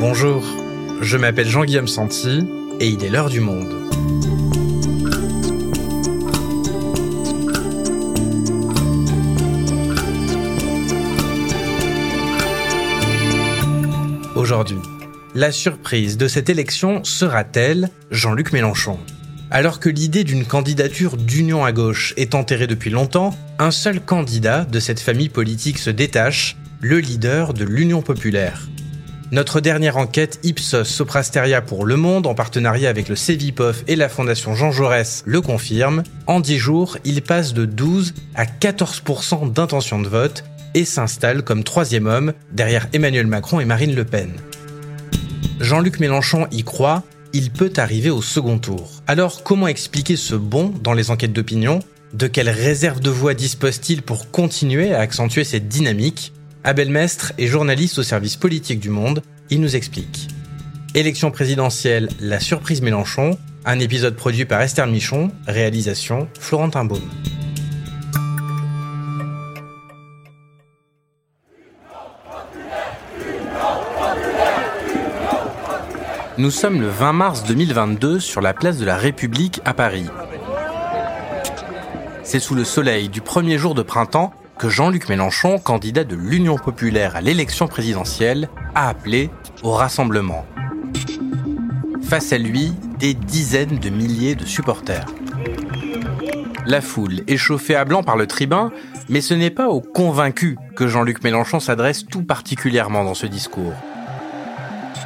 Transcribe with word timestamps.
Bonjour, 0.00 0.42
je 1.02 1.18
m'appelle 1.18 1.46
Jean-Guillaume 1.46 1.86
Santi 1.86 2.48
et 2.80 2.88
il 2.88 3.04
est 3.04 3.10
l'heure 3.10 3.28
du 3.28 3.40
monde. 3.40 3.70
Aujourd'hui, 14.34 14.78
la 15.34 15.52
surprise 15.52 16.16
de 16.16 16.28
cette 16.28 16.48
élection 16.48 17.04
sera-t-elle 17.04 17.90
Jean-Luc 18.10 18.54
Mélenchon? 18.54 18.98
Alors 19.50 19.80
que 19.80 19.90
l'idée 19.90 20.24
d'une 20.24 20.46
candidature 20.46 21.18
d'union 21.18 21.62
à 21.62 21.72
gauche 21.72 22.14
est 22.16 22.34
enterrée 22.34 22.66
depuis 22.66 22.88
longtemps, 22.88 23.36
un 23.58 23.70
seul 23.70 24.00
candidat 24.00 24.64
de 24.64 24.80
cette 24.80 25.00
famille 25.00 25.28
politique 25.28 25.76
se 25.76 25.90
détache, 25.90 26.56
le 26.80 27.00
leader 27.00 27.52
de 27.52 27.66
l'Union 27.66 28.00
populaire. 28.00 28.66
Notre 29.32 29.60
dernière 29.60 29.96
enquête 29.96 30.40
Ipsos 30.42 30.82
Soprasteria 30.82 31.62
pour 31.62 31.84
Le 31.84 31.96
Monde, 31.96 32.26
en 32.26 32.34
partenariat 32.34 32.90
avec 32.90 33.08
le 33.08 33.14
CEVIPOF 33.14 33.84
et 33.86 33.94
la 33.94 34.08
Fondation 34.08 34.56
Jean 34.56 34.72
Jaurès, 34.72 35.22
le 35.24 35.40
confirme. 35.40 36.02
En 36.26 36.40
10 36.40 36.58
jours, 36.58 36.98
il 37.04 37.22
passe 37.22 37.54
de 37.54 37.64
12 37.64 38.12
à 38.34 38.44
14% 38.44 39.52
d'intention 39.52 40.00
de 40.00 40.08
vote 40.08 40.42
et 40.74 40.84
s'installe 40.84 41.44
comme 41.44 41.62
troisième 41.62 42.06
homme 42.06 42.32
derrière 42.50 42.88
Emmanuel 42.92 43.28
Macron 43.28 43.60
et 43.60 43.64
Marine 43.64 43.94
Le 43.94 44.04
Pen. 44.04 44.32
Jean-Luc 45.60 46.00
Mélenchon 46.00 46.48
y 46.50 46.64
croit 46.64 47.04
il 47.32 47.52
peut 47.52 47.72
arriver 47.76 48.10
au 48.10 48.22
second 48.22 48.58
tour. 48.58 48.90
Alors 49.06 49.44
comment 49.44 49.68
expliquer 49.68 50.16
ce 50.16 50.34
bond 50.34 50.74
dans 50.82 50.94
les 50.94 51.12
enquêtes 51.12 51.32
d'opinion? 51.32 51.78
De 52.12 52.26
quelle 52.26 52.50
réserve 52.50 52.98
de 52.98 53.10
voix 53.10 53.34
dispose-t-il 53.34 54.02
pour 54.02 54.32
continuer 54.32 54.92
à 54.92 54.98
accentuer 54.98 55.44
cette 55.44 55.68
dynamique? 55.68 56.32
Abel 56.62 56.90
Mestre 56.90 57.32
est 57.38 57.46
journaliste 57.46 57.98
au 57.98 58.02
service 58.02 58.36
politique 58.36 58.80
du 58.80 58.90
Monde, 58.90 59.22
il 59.48 59.62
nous 59.62 59.76
explique. 59.76 60.28
Élection 60.94 61.30
présidentielle, 61.30 62.10
la 62.20 62.38
surprise 62.38 62.82
Mélenchon, 62.82 63.38
un 63.64 63.78
épisode 63.78 64.14
produit 64.14 64.44
par 64.44 64.60
Esther 64.60 64.86
Michon, 64.86 65.30
réalisation 65.46 66.28
Florentin 66.38 66.84
Baume. 66.84 67.00
Nous 76.36 76.50
sommes 76.50 76.82
le 76.82 76.88
20 76.88 77.12
mars 77.14 77.44
2022 77.44 78.20
sur 78.20 78.42
la 78.42 78.52
place 78.52 78.76
de 78.76 78.84
la 78.84 78.98
République 78.98 79.62
à 79.64 79.72
Paris. 79.72 80.06
C'est 82.22 82.38
sous 82.38 82.54
le 82.54 82.64
soleil 82.64 83.08
du 83.08 83.22
premier 83.22 83.56
jour 83.56 83.74
de 83.74 83.82
printemps 83.82 84.34
que 84.60 84.68
Jean-Luc 84.68 85.08
Mélenchon, 85.08 85.58
candidat 85.58 86.04
de 86.04 86.14
l'Union 86.14 86.56
populaire 86.56 87.16
à 87.16 87.22
l'élection 87.22 87.66
présidentielle, 87.66 88.50
a 88.74 88.90
appelé 88.90 89.30
au 89.62 89.70
rassemblement. 89.72 90.44
Face 92.02 92.32
à 92.34 92.38
lui, 92.38 92.74
des 92.98 93.14
dizaines 93.14 93.78
de 93.78 93.88
milliers 93.88 94.34
de 94.34 94.44
supporters. 94.44 95.06
La 96.66 96.82
foule 96.82 97.22
est 97.26 97.38
chauffée 97.38 97.74
à 97.74 97.86
blanc 97.86 98.02
par 98.02 98.18
le 98.18 98.26
tribun, 98.26 98.70
mais 99.08 99.22
ce 99.22 99.32
n'est 99.32 99.48
pas 99.48 99.68
aux 99.68 99.80
convaincus 99.80 100.56
que 100.76 100.86
Jean-Luc 100.86 101.24
Mélenchon 101.24 101.58
s'adresse 101.58 102.04
tout 102.04 102.22
particulièrement 102.22 103.02
dans 103.02 103.14
ce 103.14 103.26
discours 103.26 103.72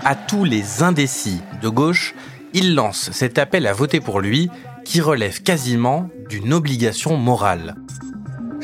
à 0.05 0.15
tous 0.15 0.45
les 0.45 0.83
indécis 0.83 1.41
de 1.63 1.69
gauche, 1.69 2.15
il 2.53 2.75
lance 2.75 3.11
cet 3.13 3.39
appel 3.39 3.67
à 3.67 3.73
voter 3.73 4.01
pour 4.01 4.21
lui 4.21 4.51
qui 4.85 5.01
relève 5.01 5.43
quasiment 5.43 6.11
d'une 6.29 6.53
obligation 6.53 7.17
morale. 7.17 7.75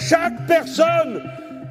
Chaque 0.01 0.47
personne 0.47 1.23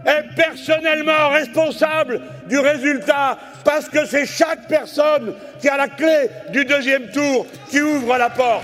est 0.06 0.36
personnellement 0.36 1.30
responsable 1.30 2.22
du 2.48 2.60
résultat 2.60 3.38
parce 3.64 3.90
que 3.90 4.06
c'est 4.06 4.26
chaque 4.26 4.68
personne 4.68 5.34
qui 5.60 5.68
a 5.68 5.78
la 5.78 5.88
clé 5.88 6.30
du 6.52 6.64
deuxième 6.64 7.10
tour 7.10 7.46
qui 7.70 7.82
ouvre 7.82 8.18
la 8.18 8.30
porte. 8.30 8.64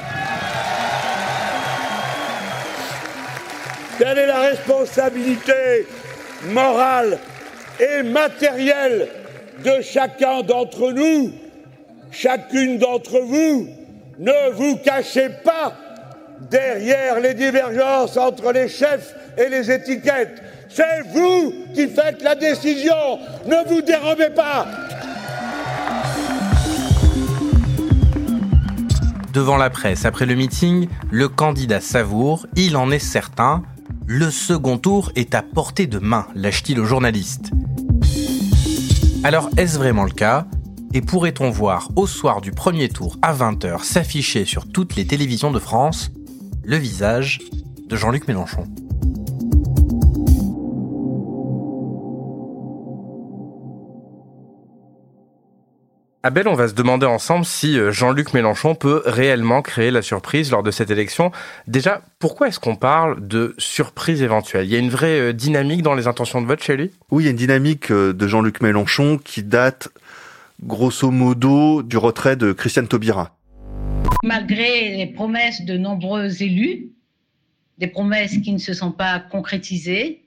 Telle 3.97 4.17
est 4.17 4.27
la 4.27 4.41
responsabilité 4.41 5.87
morale 6.49 7.17
et 7.79 8.03
matérielle 8.03 9.07
de 9.63 9.81
chacun 9.81 10.41
d'entre 10.41 10.91
nous, 10.91 11.31
chacune 12.11 12.77
d'entre 12.77 13.19
vous, 13.19 13.69
ne 14.19 14.51
vous 14.51 14.77
cachez 14.77 15.29
pas 15.29 15.73
derrière 16.49 17.19
les 17.19 17.33
divergences 17.33 18.17
entre 18.17 18.51
les 18.51 18.67
chefs 18.67 19.13
et 19.37 19.49
les 19.49 19.71
étiquettes. 19.71 20.41
C'est 20.69 21.01
vous 21.13 21.53
qui 21.73 21.87
faites 21.87 22.21
la 22.21 22.35
décision. 22.35 23.19
Ne 23.45 23.67
vous 23.67 23.81
dérobez 23.81 24.29
pas. 24.35 24.67
Devant 29.33 29.57
la 29.57 29.69
presse, 29.69 30.05
après 30.05 30.25
le 30.25 30.35
meeting, 30.35 30.87
le 31.11 31.27
candidat 31.27 31.81
savoure, 31.81 32.47
il 32.55 32.77
en 32.77 32.89
est 32.89 32.99
certain, 32.99 33.63
le 34.05 34.31
second 34.31 34.77
tour 34.77 35.11
est 35.15 35.35
à 35.35 35.41
portée 35.41 35.87
de 35.87 35.99
main, 35.99 36.27
lâche-t-il 36.35 36.79
au 36.79 36.85
journaliste. 36.85 37.51
Alors 39.25 39.49
est-ce 39.57 39.77
vraiment 39.77 40.05
le 40.05 40.11
cas? 40.11 40.45
Et 40.93 41.01
pourrait-on 41.01 41.49
voir 41.49 41.89
au 41.97 42.07
soir 42.07 42.39
du 42.39 42.51
premier 42.51 42.87
tour 42.87 43.17
à 43.21 43.33
20h 43.33 43.83
s'afficher 43.83 44.45
sur 44.45 44.69
toutes 44.69 44.95
les 44.95 45.05
télévisions 45.05 45.51
de 45.51 45.59
France 45.59 46.11
le 46.63 46.77
visage 46.77 47.41
de 47.89 47.95
Jean-Luc 47.97 48.29
Mélenchon? 48.29 48.65
Abel, 56.25 56.47
on 56.47 56.55
va 56.55 56.67
se 56.67 56.73
demander 56.73 57.05
ensemble 57.05 57.45
si 57.45 57.77
euh, 57.77 57.91
Jean-Luc 57.91 58.33
Mélenchon 58.33 58.73
peut 58.73 59.03
réellement 59.05 59.61
créer 59.61 59.91
la 59.91 60.01
surprise 60.01 60.49
lors 60.49 60.63
de 60.63 60.71
cette 60.71 60.89
élection. 60.89 61.31
Déjà, 61.67 62.01
pourquoi 62.17 62.47
est-ce 62.47 62.59
qu'on 62.59 62.75
parle 62.75 63.27
de 63.27 63.53
surprise 63.59 64.23
éventuelle? 64.23 64.65
Il 64.65 64.71
y 64.71 64.75
a 64.75 64.79
une 64.79 64.89
vraie 64.89 65.19
euh, 65.19 65.33
dynamique 65.33 65.83
dans 65.83 65.93
les 65.93 66.07
intentions 66.07 66.41
de 66.41 66.47
vote 66.47 66.63
chez 66.63 66.77
lui? 66.77 66.89
Oui, 67.11 67.21
il 67.21 67.25
y 67.25 67.27
a 67.27 67.29
une 67.29 67.37
dynamique 67.37 67.91
euh, 67.91 68.11
de 68.11 68.27
Jean-Luc 68.27 68.61
Mélenchon 68.61 69.19
qui 69.23 69.43
date 69.43 69.89
grosso 70.63 71.11
modo 71.11 71.83
du 71.83 71.97
retrait 71.97 72.35
de 72.35 72.53
Christiane 72.53 72.87
Taubira. 72.87 73.37
Malgré 74.23 74.97
les 74.97 75.05
promesses 75.05 75.63
de 75.63 75.77
nombreux 75.77 76.41
élus, 76.41 76.87
des 77.77 77.85
promesses 77.85 78.39
qui 78.39 78.51
ne 78.51 78.57
se 78.57 78.73
sont 78.73 78.91
pas 78.91 79.19
concrétisées, 79.19 80.23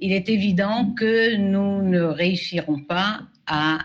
il 0.00 0.14
est 0.14 0.30
évident 0.30 0.94
que 0.98 1.36
nous 1.36 1.82
ne 1.82 2.00
réussirons 2.00 2.80
pas 2.80 3.20
à 3.46 3.80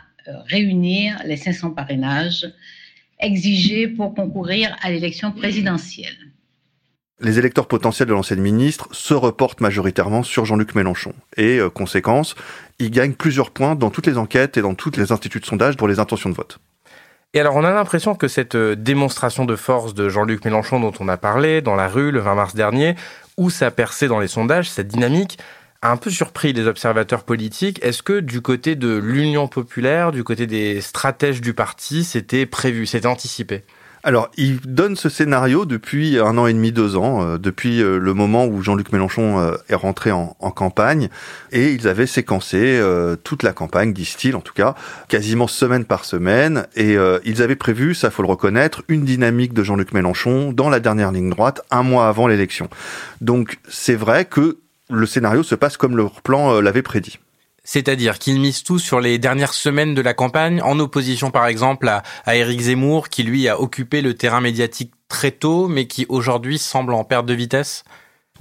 réunir 0.48 1.22
les 1.26 1.38
500 1.38 1.72
parrainages 1.72 2.48
exigés 3.20 3.88
pour 3.88 4.14
concourir 4.14 4.76
à 4.82 4.92
l'élection 4.92 5.32
présidentielle. 5.32 6.18
Les 7.24 7.38
électeurs 7.38 7.68
potentiels 7.68 8.08
de 8.08 8.14
l'ancienne 8.14 8.42
ministre 8.42 8.88
se 8.92 9.14
reportent 9.14 9.62
majoritairement 9.62 10.24
sur 10.24 10.46
Jean-Luc 10.46 10.74
Mélenchon. 10.74 11.14
Et, 11.38 11.59
euh, 11.59 11.70
conséquence, 11.70 12.34
il 12.80 12.90
gagne 12.90 13.14
plusieurs 13.14 13.52
points 13.52 13.76
dans 13.76 13.92
toutes 13.92 14.08
les 14.08 14.18
enquêtes 14.18 14.58
et 14.58 14.62
dans 14.62 14.74
toutes 14.74 14.98
les 14.98 15.12
instituts 15.12 15.40
de 15.40 15.46
sondage 15.46 15.78
pour 15.78 15.88
les 15.88 16.00
intentions 16.00 16.32
de 16.32 16.36
vote. 16.36 16.58
Et 17.36 17.40
alors, 17.40 17.56
on 17.56 17.64
a 17.64 17.72
l'impression 17.72 18.16
que 18.16 18.28
cette 18.28 18.56
euh, 18.56 18.76
démonstration 18.76 19.46
de 19.46 19.56
force 19.56 19.94
de 19.94 20.09
Jean-Luc 20.09 20.44
Mélenchon 20.46 20.80
dont 20.80 20.94
on 21.00 21.08
a 21.08 21.18
parlé 21.18 21.62
dans 21.62 21.76
la 21.76 21.88
rue 21.88 22.12
le 22.12 22.20
20 22.20 22.36
mars 22.36 22.56
dernier, 22.56 22.96
où 23.38 23.52
ça 23.52 23.70
percé 23.70 24.08
dans 24.08 24.20
les 24.20 24.28
sondages, 24.28 24.70
cette 24.70 24.88
dynamique, 24.88 25.38
un 25.81 25.97
peu 25.97 26.09
surpris 26.09 26.53
les 26.53 26.68
observateurs 26.68 27.24
politiques. 27.24 27.84
Est-ce 27.84 28.03
que 28.03 28.19
du 28.19 28.42
côté 28.42 28.75
de 28.75 28.96
l'Union 28.97 29.47
populaire, 29.47 30.12
du 30.12 30.24
côté 30.24 30.47
des 30.47 30.81
stratèges 30.81 31.42
du 31.42 31.53
parti, 31.53 32.03
c'était 32.03 32.46
prévu, 32.46 32.86
c'était 32.86 33.08
anticipé? 33.08 33.64
Alors, 34.03 34.31
il 34.36 34.59
donne 34.62 34.96
ce 34.96 35.09
scénario 35.09 35.66
depuis 35.66 36.18
un 36.18 36.36
an 36.40 36.47
et 36.47 36.53
demi, 36.53 36.72
deux 36.72 36.96
ans, 36.96 37.24
euh, 37.24 37.38
depuis 37.38 37.84
euh, 37.84 38.00
le 38.00 38.14
moment 38.16 38.47
où 38.47 38.64
Jean-Luc 38.64 38.91
Mélenchon 38.91 39.40
euh, 39.40 39.58
est 39.70 39.75
rentré 39.75 40.12
en, 40.12 40.34
campagne, 40.56 41.09
et 41.52 41.72
ils 41.72 41.88
avaient 41.88 42.08
séquencé 42.08 42.82
toute 43.23 43.41
la 43.44 43.53
campagne, 43.53 43.94
disent-ils 43.94 44.35
en 44.35 44.41
tout 44.41 44.53
cas, 44.53 44.76
quasiment 45.08 45.47
semaine 45.47 45.85
par 45.85 46.03
semaine, 46.03 46.67
et 46.76 46.97
ils 47.23 47.41
avaient 47.41 47.56
prévu, 47.56 47.96
ça 47.96 48.11
faut 48.11 48.22
le 48.22 48.28
reconnaître, 48.28 48.84
une 48.90 49.06
dynamique 49.06 49.53
de 49.53 49.64
Jean-Luc 49.64 49.94
Mélenchon 49.94 50.52
dans 50.52 50.70
la 50.70 50.82
dernière 50.82 51.14
ligne 51.14 51.29
droite, 51.29 51.61
un 51.72 51.84
mois 51.84 52.09
avant 52.09 52.28
l'élection. 52.28 52.70
Donc, 53.22 53.59
c'est 53.70 53.96
vrai 53.96 54.26
que 54.26 54.58
le 54.91 55.05
scénario 55.05 55.43
se 55.43 55.55
passe 55.55 55.78
comme 55.78 55.97
leur 55.97 56.22
plan 56.22 56.55
euh, 56.55 56.61
l'avait 56.61 56.82
prédit. 56.82 57.20
C'est-à-dire 57.64 58.17
qu'ils 58.17 58.40
misent 58.40 58.64
tout 58.64 58.79
sur 58.79 58.99
les 58.99 59.20
dernières 59.20 59.53
semaines 59.53 59.93
de 59.93 60.02
la 60.02 60.14
campagne, 60.14 60.61
en 60.64 60.79
opposition 60.79 61.29
par 61.29 61.47
exemple 61.47 61.88
à, 61.88 62.03
à 62.26 62.34
Zemmour, 62.59 63.09
qui 63.09 63.23
lui 63.23 63.47
a 63.47 63.59
occupé 63.59 64.02
le 64.02 64.16
terrain 64.16 64.41
médiatique 64.41 64.93
très 65.08 65.32
tôt, 65.32 65.67
mais 65.67 65.85
qui 65.85 66.05
aujourd'hui 66.09 66.58
semble 66.58 66.93
en 66.93 67.03
perte 67.03 67.26
de 67.26 67.34
vitesse? 67.34 67.84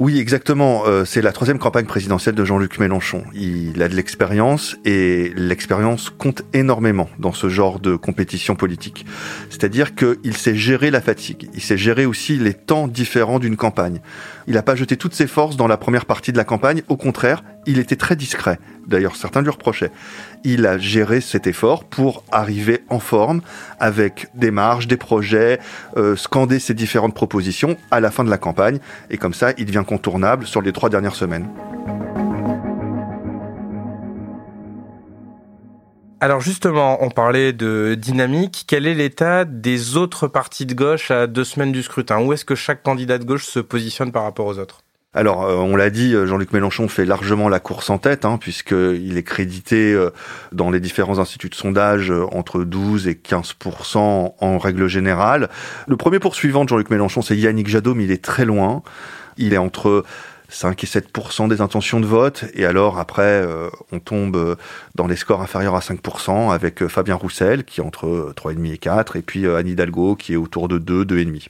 Oui, 0.01 0.19
exactement. 0.19 0.85
Euh, 0.87 1.05
c'est 1.05 1.21
la 1.21 1.31
troisième 1.31 1.59
campagne 1.59 1.85
présidentielle 1.85 2.35
de 2.35 2.43
Jean-Luc 2.43 2.79
Mélenchon. 2.79 3.23
Il 3.35 3.83
a 3.83 3.89
de 3.89 3.95
l'expérience 3.95 4.79
et 4.87 5.31
l'expérience 5.37 6.09
compte 6.09 6.41
énormément 6.55 7.11
dans 7.19 7.35
ce 7.35 7.51
genre 7.51 7.81
de 7.81 7.97
compétition 7.97 8.57
politique. 8.57 9.05
C'est-à-dire 9.51 9.95
qu'il 9.95 10.35
sait 10.39 10.57
gérer 10.57 10.91
la 10.91 11.03
fatigue. 11.03 11.51
Il 11.53 11.61
sait 11.61 11.77
gérer 11.77 12.07
aussi 12.07 12.39
les 12.39 12.55
temps 12.55 12.89
différents 12.89 13.39
d'une 13.39 13.59
campagne. 13.59 14.01
Il 14.47 14.55
n'a 14.55 14.63
pas 14.63 14.75
jeté 14.75 14.97
toutes 14.97 15.13
ses 15.13 15.27
forces 15.27 15.59
dans 15.59 15.67
la 15.67 15.77
première 15.77 16.07
partie 16.07 16.33
de 16.33 16.39
la 16.39 16.45
campagne. 16.45 16.83
Au 16.89 16.97
contraire, 16.97 17.45
il 17.67 17.79
était 17.79 17.97
très 17.97 18.17
discret. 18.17 18.59
D'ailleurs, 18.87 19.17
certains 19.17 19.43
lui 19.43 19.51
reprochaient. 19.51 19.91
Il 20.45 20.67
a 20.67 20.79
géré 20.79 21.21
cet 21.21 21.47
effort 21.47 21.85
pour 21.85 22.25
arriver 22.33 22.81
en 22.89 22.99
forme 22.99 23.43
avec 23.79 24.29
des 24.35 24.51
marges, 24.51 24.89
des 24.89 24.97
projets, 24.97 25.61
euh, 25.97 26.17
scander 26.17 26.59
ses 26.59 26.75
différentes 26.75 27.15
propositions 27.15 27.77
à 27.91 28.01
la 28.01 28.11
fin 28.11 28.25
de 28.25 28.31
la 28.31 28.39
campagne. 28.39 28.79
Et 29.11 29.19
comme 29.19 29.35
ça, 29.35 29.53
il 29.59 29.67
devient 29.67 29.85
sur 30.45 30.63
les 30.63 30.73
trois 30.73 30.91
dernières 30.91 31.15
semaines. 31.15 31.49
Alors 36.23 36.43
justement, 36.43 37.03
on 37.03 37.09
parlait 37.09 37.55
de 37.55 37.97
dynamique. 37.99 38.65
Quel 38.67 38.87
est 38.87 38.95
l'état 38.95 39.47
des 39.47 39.97
autres 39.97 40.29
partis 40.29 40.67
de 40.67 40.75
gauche 40.75 41.11
à 41.11 41.27
deux 41.27 41.45
semaines 41.45 41.73
du 41.73 41.83
scrutin? 41.83 42.21
Où 42.21 42.35
est-ce 42.35 42.45
que 42.45 42.55
chaque 42.55 42.83
candidat 42.83 43.17
de 43.17 43.25
gauche 43.25 43.47
se 43.47 43.59
positionne 43.59 44.13
par 44.13 44.25
rapport 44.25 44.47
aux 44.47 44.59
autres? 44.59 44.83
Alors, 45.13 45.43
euh, 45.45 45.57
on 45.57 45.75
l'a 45.75 45.91
dit, 45.91 46.15
Jean-Luc 46.25 46.53
Mélenchon 46.53 46.87
fait 46.87 47.05
largement 47.05 47.49
la 47.49 47.59
course 47.59 47.91
en 47.91 47.99
tête, 47.99 48.25
hein, 48.25 48.39
puisqu'il 48.39 49.17
est 49.17 49.23
crédité 49.25 49.93
euh, 49.93 50.11
dans 50.53 50.71
les 50.71 50.79
différents 50.79 51.19
instituts 51.19 51.49
de 51.49 51.57
sondage 51.57 52.13
euh, 52.13 52.27
entre 52.31 52.63
12 52.63 53.09
et 53.09 53.15
15% 53.15 54.35
en 54.39 54.59
règle 54.59 54.87
générale. 54.87 55.49
Le 55.89 55.97
premier 55.97 56.21
poursuivant 56.21 56.63
de 56.65 56.69
Jean-Luc 56.69 56.91
Mélenchon, 56.91 57.23
c'est 57.23 57.37
Yannick 57.37 57.67
Jadot, 57.67 57.95
mais 57.95 58.05
il 58.05 58.13
est 58.13 58.23
très 58.23 58.45
loin. 58.45 58.83
Il 59.41 59.55
est 59.55 59.59
entre 59.59 60.05
5 60.51 60.83
et 60.85 60.87
7% 60.87 61.49
des 61.49 61.61
intentions 61.61 62.01
de 62.01 62.07
vote. 62.07 62.45
Et 62.55 62.65
alors 62.65 62.99
après, 62.99 63.23
euh, 63.23 63.69
on 63.93 64.01
tombe 64.01 64.37
euh, 64.37 64.57
dans 64.95 65.07
les 65.07 65.17
scores 65.17 65.41
inférieurs 65.41 65.75
à 65.75 65.81
5% 65.81 66.53
avec 66.53 66.83
euh, 66.83 66.89
Fabien 66.89 67.15
Roussel 67.15 67.65
qui 67.65 67.81
est 67.81 67.85
entre 67.85 68.33
3,5 68.37 68.73
et 68.73 68.79
4, 68.79 69.17
et 69.17 69.23
puis 69.23 69.47
Anne 69.47 69.69
Hidalgo 69.69 70.17
qui 70.17 70.35
est 70.35 70.37
autour 70.37 70.69
de 70.69 70.79
2, 70.79 71.05
2,5. 71.05 71.49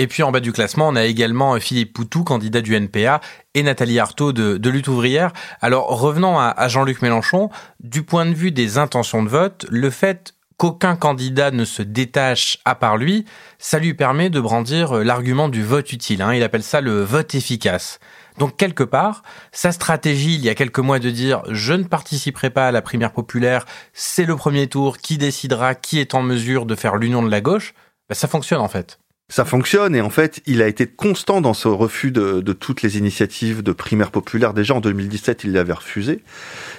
Et 0.00 0.06
puis 0.06 0.22
en 0.22 0.30
bas 0.30 0.38
du 0.38 0.52
classement, 0.52 0.88
on 0.88 0.94
a 0.94 1.04
également 1.04 1.58
Philippe 1.58 1.92
Poutou, 1.92 2.22
candidat 2.22 2.60
du 2.60 2.76
NPA, 2.76 3.20
et 3.54 3.64
Nathalie 3.64 3.98
Arthaud 3.98 4.32
de, 4.32 4.70
Lutte 4.70 4.86
ouvrière. 4.86 5.32
Alors 5.60 5.88
revenons 5.88 6.38
à 6.38 6.68
Jean-Luc 6.68 7.02
Mélenchon, 7.02 7.50
du 7.80 8.04
point 8.04 8.24
de 8.24 8.32
vue 8.32 8.52
des 8.52 8.78
intentions 8.78 9.24
de 9.24 9.28
vote, 9.28 9.66
le 9.70 9.90
fait 9.90 10.34
qu'aucun 10.58 10.96
candidat 10.96 11.50
ne 11.50 11.64
se 11.64 11.82
détache 11.82 12.58
à 12.64 12.74
part 12.74 12.98
lui, 12.98 13.24
ça 13.58 13.78
lui 13.78 13.94
permet 13.94 14.28
de 14.28 14.40
brandir 14.40 14.98
euh, 14.98 15.04
l'argument 15.04 15.48
du 15.48 15.64
vote 15.64 15.92
utile. 15.92 16.20
Hein. 16.20 16.34
Il 16.34 16.42
appelle 16.42 16.62
ça 16.62 16.80
le 16.80 17.02
vote 17.02 17.34
efficace. 17.34 18.00
Donc 18.38 18.56
quelque 18.56 18.84
part, 18.84 19.22
sa 19.50 19.72
stratégie 19.72 20.34
il 20.34 20.44
y 20.44 20.48
a 20.48 20.54
quelques 20.54 20.78
mois 20.78 20.98
de 20.98 21.10
dire 21.10 21.42
je 21.48 21.72
ne 21.72 21.84
participerai 21.84 22.50
pas 22.50 22.68
à 22.68 22.72
la 22.72 22.82
primaire 22.82 23.12
populaire, 23.12 23.64
c'est 23.92 24.26
le 24.26 24.36
premier 24.36 24.68
tour 24.68 24.98
qui 24.98 25.16
décidera 25.16 25.74
qui 25.74 25.98
est 25.98 26.14
en 26.14 26.22
mesure 26.22 26.66
de 26.66 26.74
faire 26.74 26.96
l'union 26.96 27.22
de 27.22 27.30
la 27.30 27.40
gauche, 27.40 27.74
bah, 28.08 28.14
ça 28.14 28.28
fonctionne 28.28 28.60
en 28.60 28.68
fait 28.68 28.98
ça 29.30 29.44
fonctionne 29.44 29.94
et 29.94 30.00
en 30.00 30.08
fait, 30.08 30.40
il 30.46 30.62
a 30.62 30.68
été 30.68 30.86
constant 30.86 31.42
dans 31.42 31.52
ce 31.52 31.68
refus 31.68 32.10
de, 32.10 32.40
toutes 32.52 32.80
les 32.80 32.96
initiatives 32.96 33.62
de 33.62 33.72
primaire 33.72 34.10
populaire. 34.10 34.54
Déjà 34.54 34.74
en 34.74 34.80
2017, 34.80 35.44
il 35.44 35.52
l'avait 35.52 35.74
refusé. 35.74 36.22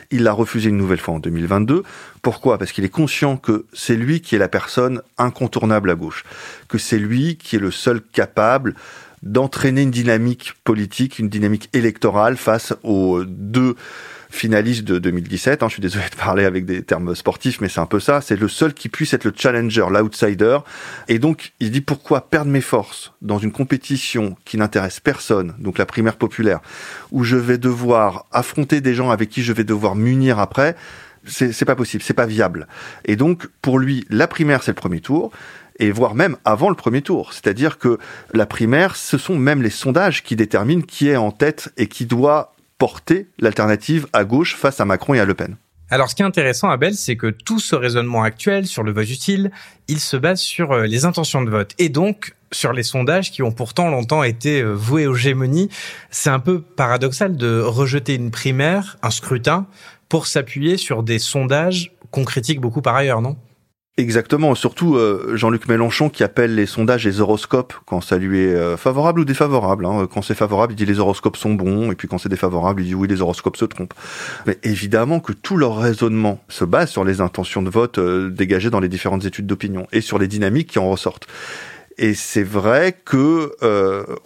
Il 0.09 0.23
l'a 0.23 0.33
refusé 0.33 0.69
une 0.69 0.77
nouvelle 0.77 0.99
fois 0.99 1.13
en 1.13 1.19
2022. 1.19 1.83
Pourquoi? 2.23 2.57
Parce 2.57 2.71
qu'il 2.71 2.85
est 2.85 2.89
conscient 2.89 3.37
que 3.37 3.65
c'est 3.71 3.95
lui 3.95 4.21
qui 4.21 4.35
est 4.35 4.39
la 4.39 4.47
personne 4.47 5.03
incontournable 5.19 5.91
à 5.91 5.95
gauche, 5.95 6.25
que 6.67 6.79
c'est 6.79 6.97
lui 6.97 7.37
qui 7.37 7.55
est 7.55 7.59
le 7.59 7.71
seul 7.71 8.01
capable 8.01 8.73
d'entraîner 9.21 9.83
une 9.83 9.91
dynamique 9.91 10.53
politique, 10.63 11.19
une 11.19 11.29
dynamique 11.29 11.69
électorale 11.73 12.35
face 12.35 12.73
aux 12.83 13.23
deux 13.25 13.75
finaliste 14.29 14.83
de 14.83 14.99
2017. 14.99 15.63
Hein, 15.63 15.67
je 15.67 15.73
suis 15.73 15.81
désolé 15.81 16.05
de 16.09 16.15
parler 16.15 16.45
avec 16.45 16.65
des 16.65 16.83
termes 16.83 17.15
sportifs, 17.15 17.61
mais 17.61 17.69
c'est 17.69 17.79
un 17.79 17.85
peu 17.85 17.99
ça. 17.99 18.21
C'est 18.21 18.39
le 18.39 18.47
seul 18.47 18.73
qui 18.73 18.89
puisse 18.89 19.13
être 19.13 19.25
le 19.25 19.33
challenger, 19.35 19.85
l'outsider. 19.91 20.59
Et 21.07 21.19
donc, 21.19 21.53
il 21.59 21.71
dit 21.71 21.81
pourquoi 21.81 22.29
perdre 22.29 22.51
mes 22.51 22.61
forces 22.61 23.11
dans 23.21 23.39
une 23.39 23.51
compétition 23.51 24.37
qui 24.45 24.57
n'intéresse 24.57 24.99
personne, 24.99 25.55
donc 25.59 25.77
la 25.77 25.85
primaire 25.85 26.15
populaire, 26.15 26.59
où 27.11 27.23
je 27.23 27.35
vais 27.35 27.57
devoir 27.57 28.25
affronter 28.31 28.81
des 28.81 28.93
gens 28.93 29.09
avec 29.09 29.29
qui 29.29 29.43
je 29.43 29.53
vais 29.53 29.63
devoir 29.63 29.95
m'unir 29.95 30.39
après? 30.39 30.75
C'est 31.25 31.65
pas 31.65 31.75
possible, 31.75 32.01
c'est 32.01 32.13
pas 32.13 32.25
viable. 32.25 32.67
Et 33.05 33.15
donc, 33.15 33.47
pour 33.61 33.77
lui, 33.77 34.05
la 34.09 34.27
primaire, 34.27 34.63
c'est 34.63 34.71
le 34.71 34.75
premier 34.75 35.01
tour 35.01 35.31
et 35.79 35.91
voire 35.91 36.13
même 36.13 36.37
avant 36.45 36.69
le 36.69 36.75
premier 36.75 37.01
tour. 37.01 37.33
C'est-à-dire 37.33 37.77
que 37.77 37.97
la 38.33 38.45
primaire, 38.45 38.95
ce 38.95 39.17
sont 39.17 39.37
même 39.37 39.61
les 39.61 39.69
sondages 39.69 40.23
qui 40.23 40.35
déterminent 40.35 40.81
qui 40.81 41.09
est 41.09 41.15
en 41.15 41.31
tête 41.31 41.73
et 41.77 41.87
qui 41.87 42.05
doit 42.05 42.53
porter 42.79 43.27
l'alternative 43.37 44.07
à 44.13 44.23
gauche 44.23 44.55
face 44.55 44.79
à 44.79 44.85
Macron 44.85 45.13
et 45.13 45.19
à 45.19 45.25
Le 45.25 45.35
Pen. 45.35 45.57
Alors, 45.91 46.09
ce 46.09 46.15
qui 46.15 46.21
est 46.21 46.25
intéressant, 46.25 46.69
Abel, 46.69 46.93
c'est 46.93 47.15
que 47.15 47.27
tout 47.27 47.59
ce 47.59 47.75
raisonnement 47.75 48.23
actuel 48.23 48.67
sur 48.67 48.83
le 48.83 48.91
vote 48.91 49.09
utile, 49.09 49.51
il 49.87 49.99
se 49.99 50.17
base 50.17 50.39
sur 50.39 50.71
euh, 50.71 50.85
les 50.85 51.05
intentions 51.05 51.41
de 51.41 51.49
vote 51.49 51.73
et 51.79 51.89
donc 51.89 52.35
sur 52.51 52.73
les 52.73 52.83
sondages 52.83 53.31
qui 53.31 53.41
ont 53.41 53.51
pourtant 53.51 53.89
longtemps 53.89 54.23
été 54.23 54.61
euh, 54.61 54.71
voués 54.71 55.07
aux 55.07 55.15
gémonies. 55.15 55.69
C'est 56.11 56.29
un 56.29 56.39
peu 56.39 56.61
paradoxal 56.61 57.37
de 57.37 57.59
rejeter 57.59 58.15
une 58.15 58.29
primaire, 58.29 58.97
un 59.01 59.09
scrutin, 59.09 59.65
pour 60.09 60.27
s'appuyer 60.27 60.77
sur 60.77 61.01
des 61.01 61.19
sondages 61.19 61.91
qu'on 62.11 62.23
critique 62.23 62.61
beaucoup 62.61 62.81
par 62.81 62.95
ailleurs, 62.95 63.21
non? 63.21 63.35
Exactement, 63.99 64.55
surtout 64.55 64.95
euh, 64.95 65.35
Jean-Luc 65.35 65.67
Mélenchon 65.67 66.07
qui 66.07 66.23
appelle 66.23 66.55
les 66.55 66.65
sondages 66.65 67.03
les 67.03 67.19
horoscopes 67.19 67.73
quand 67.85 67.99
ça 67.99 68.17
lui 68.17 68.39
est 68.39 68.55
euh, 68.55 68.77
favorable 68.77 69.19
ou 69.19 69.25
défavorable. 69.25 69.85
Hein. 69.85 70.07
Quand 70.09 70.21
c'est 70.21 70.35
favorable, 70.35 70.71
il 70.71 70.77
dit 70.77 70.85
les 70.85 70.99
horoscopes 70.99 71.35
sont 71.35 71.53
bons, 71.53 71.91
et 71.91 71.95
puis 71.95 72.07
quand 72.07 72.17
c'est 72.17 72.29
défavorable, 72.29 72.81
il 72.81 72.85
dit 72.85 72.95
oui, 72.95 73.09
les 73.09 73.19
horoscopes 73.19 73.57
se 73.57 73.65
trompent. 73.65 73.93
Mais 74.45 74.57
évidemment 74.63 75.19
que 75.19 75.33
tout 75.33 75.57
leur 75.57 75.77
raisonnement 75.77 76.41
se 76.47 76.63
base 76.63 76.89
sur 76.89 77.03
les 77.03 77.19
intentions 77.19 77.61
de 77.61 77.69
vote 77.69 77.97
euh, 77.97 78.29
dégagées 78.29 78.69
dans 78.69 78.79
les 78.79 78.87
différentes 78.87 79.25
études 79.25 79.47
d'opinion 79.47 79.85
et 79.91 79.99
sur 79.99 80.17
les 80.17 80.29
dynamiques 80.29 80.69
qui 80.69 80.79
en 80.79 80.89
ressortent. 80.89 81.27
Et 81.97 82.13
c'est 82.13 82.43
vrai 82.43 82.95
que 83.03 83.51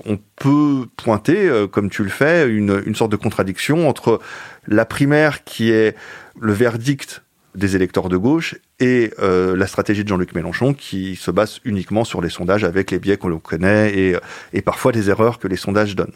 on 0.05 0.19
peut 0.35 0.85
pointer, 0.95 1.51
comme 1.71 1.89
tu 1.89 2.03
le 2.03 2.09
fais, 2.11 2.47
une, 2.47 2.83
une 2.85 2.93
sorte 2.93 3.11
de 3.11 3.15
contradiction 3.15 3.89
entre 3.89 4.19
la 4.67 4.85
primaire 4.85 5.43
qui 5.43 5.71
est 5.71 5.95
le 6.39 6.53
verdict 6.53 7.23
des 7.55 7.75
électeurs 7.75 8.09
de 8.09 8.17
gauche 8.17 8.55
et 8.79 9.13
euh, 9.19 9.55
la 9.55 9.67
stratégie 9.67 10.03
de 10.03 10.09
Jean-Luc 10.09 10.33
Mélenchon 10.35 10.73
qui 10.73 11.15
se 11.15 11.31
base 11.31 11.59
uniquement 11.63 12.03
sur 12.03 12.21
les 12.21 12.29
sondages 12.29 12.63
avec 12.63 12.91
les 12.91 12.99
biais 12.99 13.17
qu'on 13.17 13.37
connaît 13.39 13.93
et, 13.93 14.17
et 14.53 14.61
parfois 14.61 14.91
des 14.91 15.09
erreurs 15.09 15.39
que 15.39 15.47
les 15.47 15.57
sondages 15.57 15.95
donnent. 15.95 16.13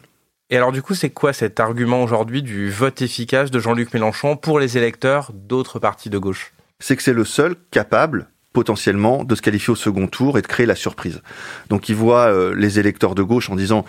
Et 0.50 0.56
alors 0.56 0.72
du 0.72 0.82
coup, 0.82 0.96
c'est 0.96 1.10
quoi 1.10 1.34
cet 1.34 1.60
argument 1.60 2.04
aujourd'hui 2.04 2.42
du 2.42 2.70
vote 2.70 3.02
efficace 3.02 3.52
de 3.52 3.60
Jean-Luc 3.60 3.94
Mélenchon 3.94 4.38
pour 4.38 4.60
les 4.60 4.78
électeurs 4.78 5.32
d'autres 5.34 5.80
partis 5.80 6.10
de 6.10 6.18
gauche? 6.18 6.54
C'est 6.80 6.96
que 6.96 7.04
c'est 7.04 7.14
le 7.14 7.26
seul 7.26 7.56
capable 7.72 8.28
potentiellement 8.54 9.24
de 9.24 9.36
se 9.36 9.42
qualifier 9.42 9.72
au 9.72 9.76
second 9.76 10.08
tour 10.08 10.38
et 10.38 10.42
de 10.42 10.48
créer 10.48 10.66
la 10.66 10.76
surprise. 10.76 11.22
Donc 11.70 11.90
il 11.90 11.96
voit 11.96 12.32
euh, 12.32 12.56
les 12.56 12.80
électeurs 12.80 13.14
de 13.14 13.24
gauche 13.24 13.50
en 13.50 13.56
disant 13.56 13.86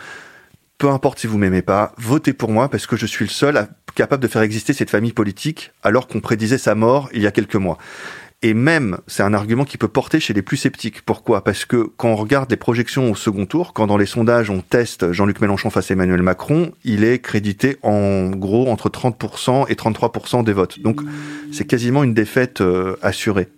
peu 0.78 0.88
importe 0.90 1.18
si 1.18 1.26
vous 1.26 1.38
m'aimez 1.38 1.62
pas, 1.62 1.92
votez 1.96 2.32
pour 2.32 2.50
moi 2.50 2.68
parce 2.68 2.86
que 2.86 2.96
je 2.96 3.06
suis 3.06 3.24
le 3.24 3.30
seul 3.30 3.68
capable 3.98 4.22
de 4.22 4.28
faire 4.28 4.42
exister 4.42 4.72
cette 4.72 4.90
famille 4.90 5.12
politique 5.12 5.72
alors 5.82 6.06
qu'on 6.06 6.20
prédisait 6.20 6.56
sa 6.56 6.76
mort 6.76 7.08
il 7.12 7.20
y 7.20 7.26
a 7.26 7.32
quelques 7.32 7.56
mois. 7.56 7.78
Et 8.42 8.54
même, 8.54 8.98
c'est 9.08 9.24
un 9.24 9.34
argument 9.34 9.64
qui 9.64 9.76
peut 9.76 9.88
porter 9.88 10.20
chez 10.20 10.32
les 10.32 10.42
plus 10.42 10.56
sceptiques. 10.56 11.02
Pourquoi? 11.02 11.42
Parce 11.42 11.64
que 11.64 11.90
quand 11.96 12.10
on 12.10 12.14
regarde 12.14 12.48
les 12.48 12.56
projections 12.56 13.10
au 13.10 13.16
second 13.16 13.44
tour, 13.46 13.72
quand 13.72 13.88
dans 13.88 13.96
les 13.96 14.06
sondages 14.06 14.50
on 14.50 14.60
teste 14.60 15.10
Jean-Luc 15.10 15.40
Mélenchon 15.40 15.70
face 15.70 15.90
à 15.90 15.94
Emmanuel 15.94 16.22
Macron, 16.22 16.70
il 16.84 17.02
est 17.02 17.18
crédité 17.18 17.78
en 17.82 18.30
gros 18.30 18.68
entre 18.68 18.88
30% 18.88 19.66
et 19.68 19.74
33% 19.74 20.44
des 20.44 20.52
votes. 20.52 20.78
Donc 20.78 21.00
c'est 21.50 21.66
quasiment 21.66 22.04
une 22.04 22.14
défaite 22.14 22.60
euh, 22.60 22.94
assurée. 23.02 23.48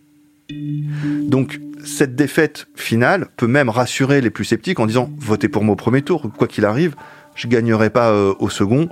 Donc 0.48 1.60
cette 1.84 2.16
défaite 2.16 2.66
finale 2.74 3.26
peut 3.36 3.46
même 3.46 3.68
rassurer 3.68 4.22
les 4.22 4.30
plus 4.30 4.46
sceptiques 4.46 4.80
en 4.80 4.86
disant 4.86 5.10
votez 5.18 5.50
pour 5.50 5.64
moi 5.64 5.74
au 5.74 5.76
premier 5.76 6.00
tour, 6.00 6.30
quoi 6.38 6.48
qu'il 6.48 6.64
arrive, 6.64 6.94
je 7.34 7.46
gagnerai 7.46 7.90
pas 7.90 8.08
euh, 8.10 8.32
au 8.38 8.48
second, 8.48 8.88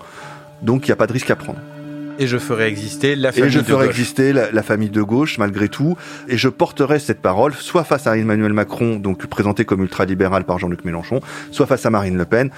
donc 0.63 0.87
il 0.87 0.91
n'y 0.91 0.93
a 0.93 0.97
pas 0.97 1.07
de 1.07 1.13
risque 1.13 1.31
à 1.31 1.37
prendre. 1.37 1.61
Et 2.21 2.27
je 2.27 2.37
ferai 2.37 2.67
exister 2.67 3.15
la 3.15 3.31
famille 3.31 3.49
et 3.49 3.51
je 3.51 3.61
ferai 3.61 3.87
exister 3.87 4.33
la, 4.33 4.63
famille 4.63 4.91
de 4.91 5.03
gauche 5.03 5.39
malgré 5.39 5.69
tout. 5.69 5.97
Et 6.27 6.37
je 6.37 6.49
porterai 6.49 6.99
cette 6.99 7.23
parole 7.23 7.55
soit 7.55 7.85
face 7.85 8.09
à 8.09 8.17
Emmanuel 8.17 8.53
Macron, 8.53 8.97
donc 8.97 9.27
présenté 9.27 9.65
comme 9.65 9.83
ultralibéral 9.83 10.45
par 10.45 10.59
Jean-Luc 10.59 10.85
Mélenchon, 10.85 11.21
soit 11.53 11.67
face 11.67 11.87
à 11.87 11.91
Marine 11.91 12.17
Le 12.17 12.25
Pen, 12.25 12.51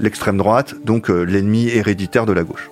l'extrême 0.00 0.36
droite, 0.36 0.74
donc 0.84 1.10
euh, 1.10 1.22
l'ennemi 1.22 1.68
héréditaire 1.68 2.26
de 2.26 2.32
la 2.32 2.42
gauche. 2.42 2.70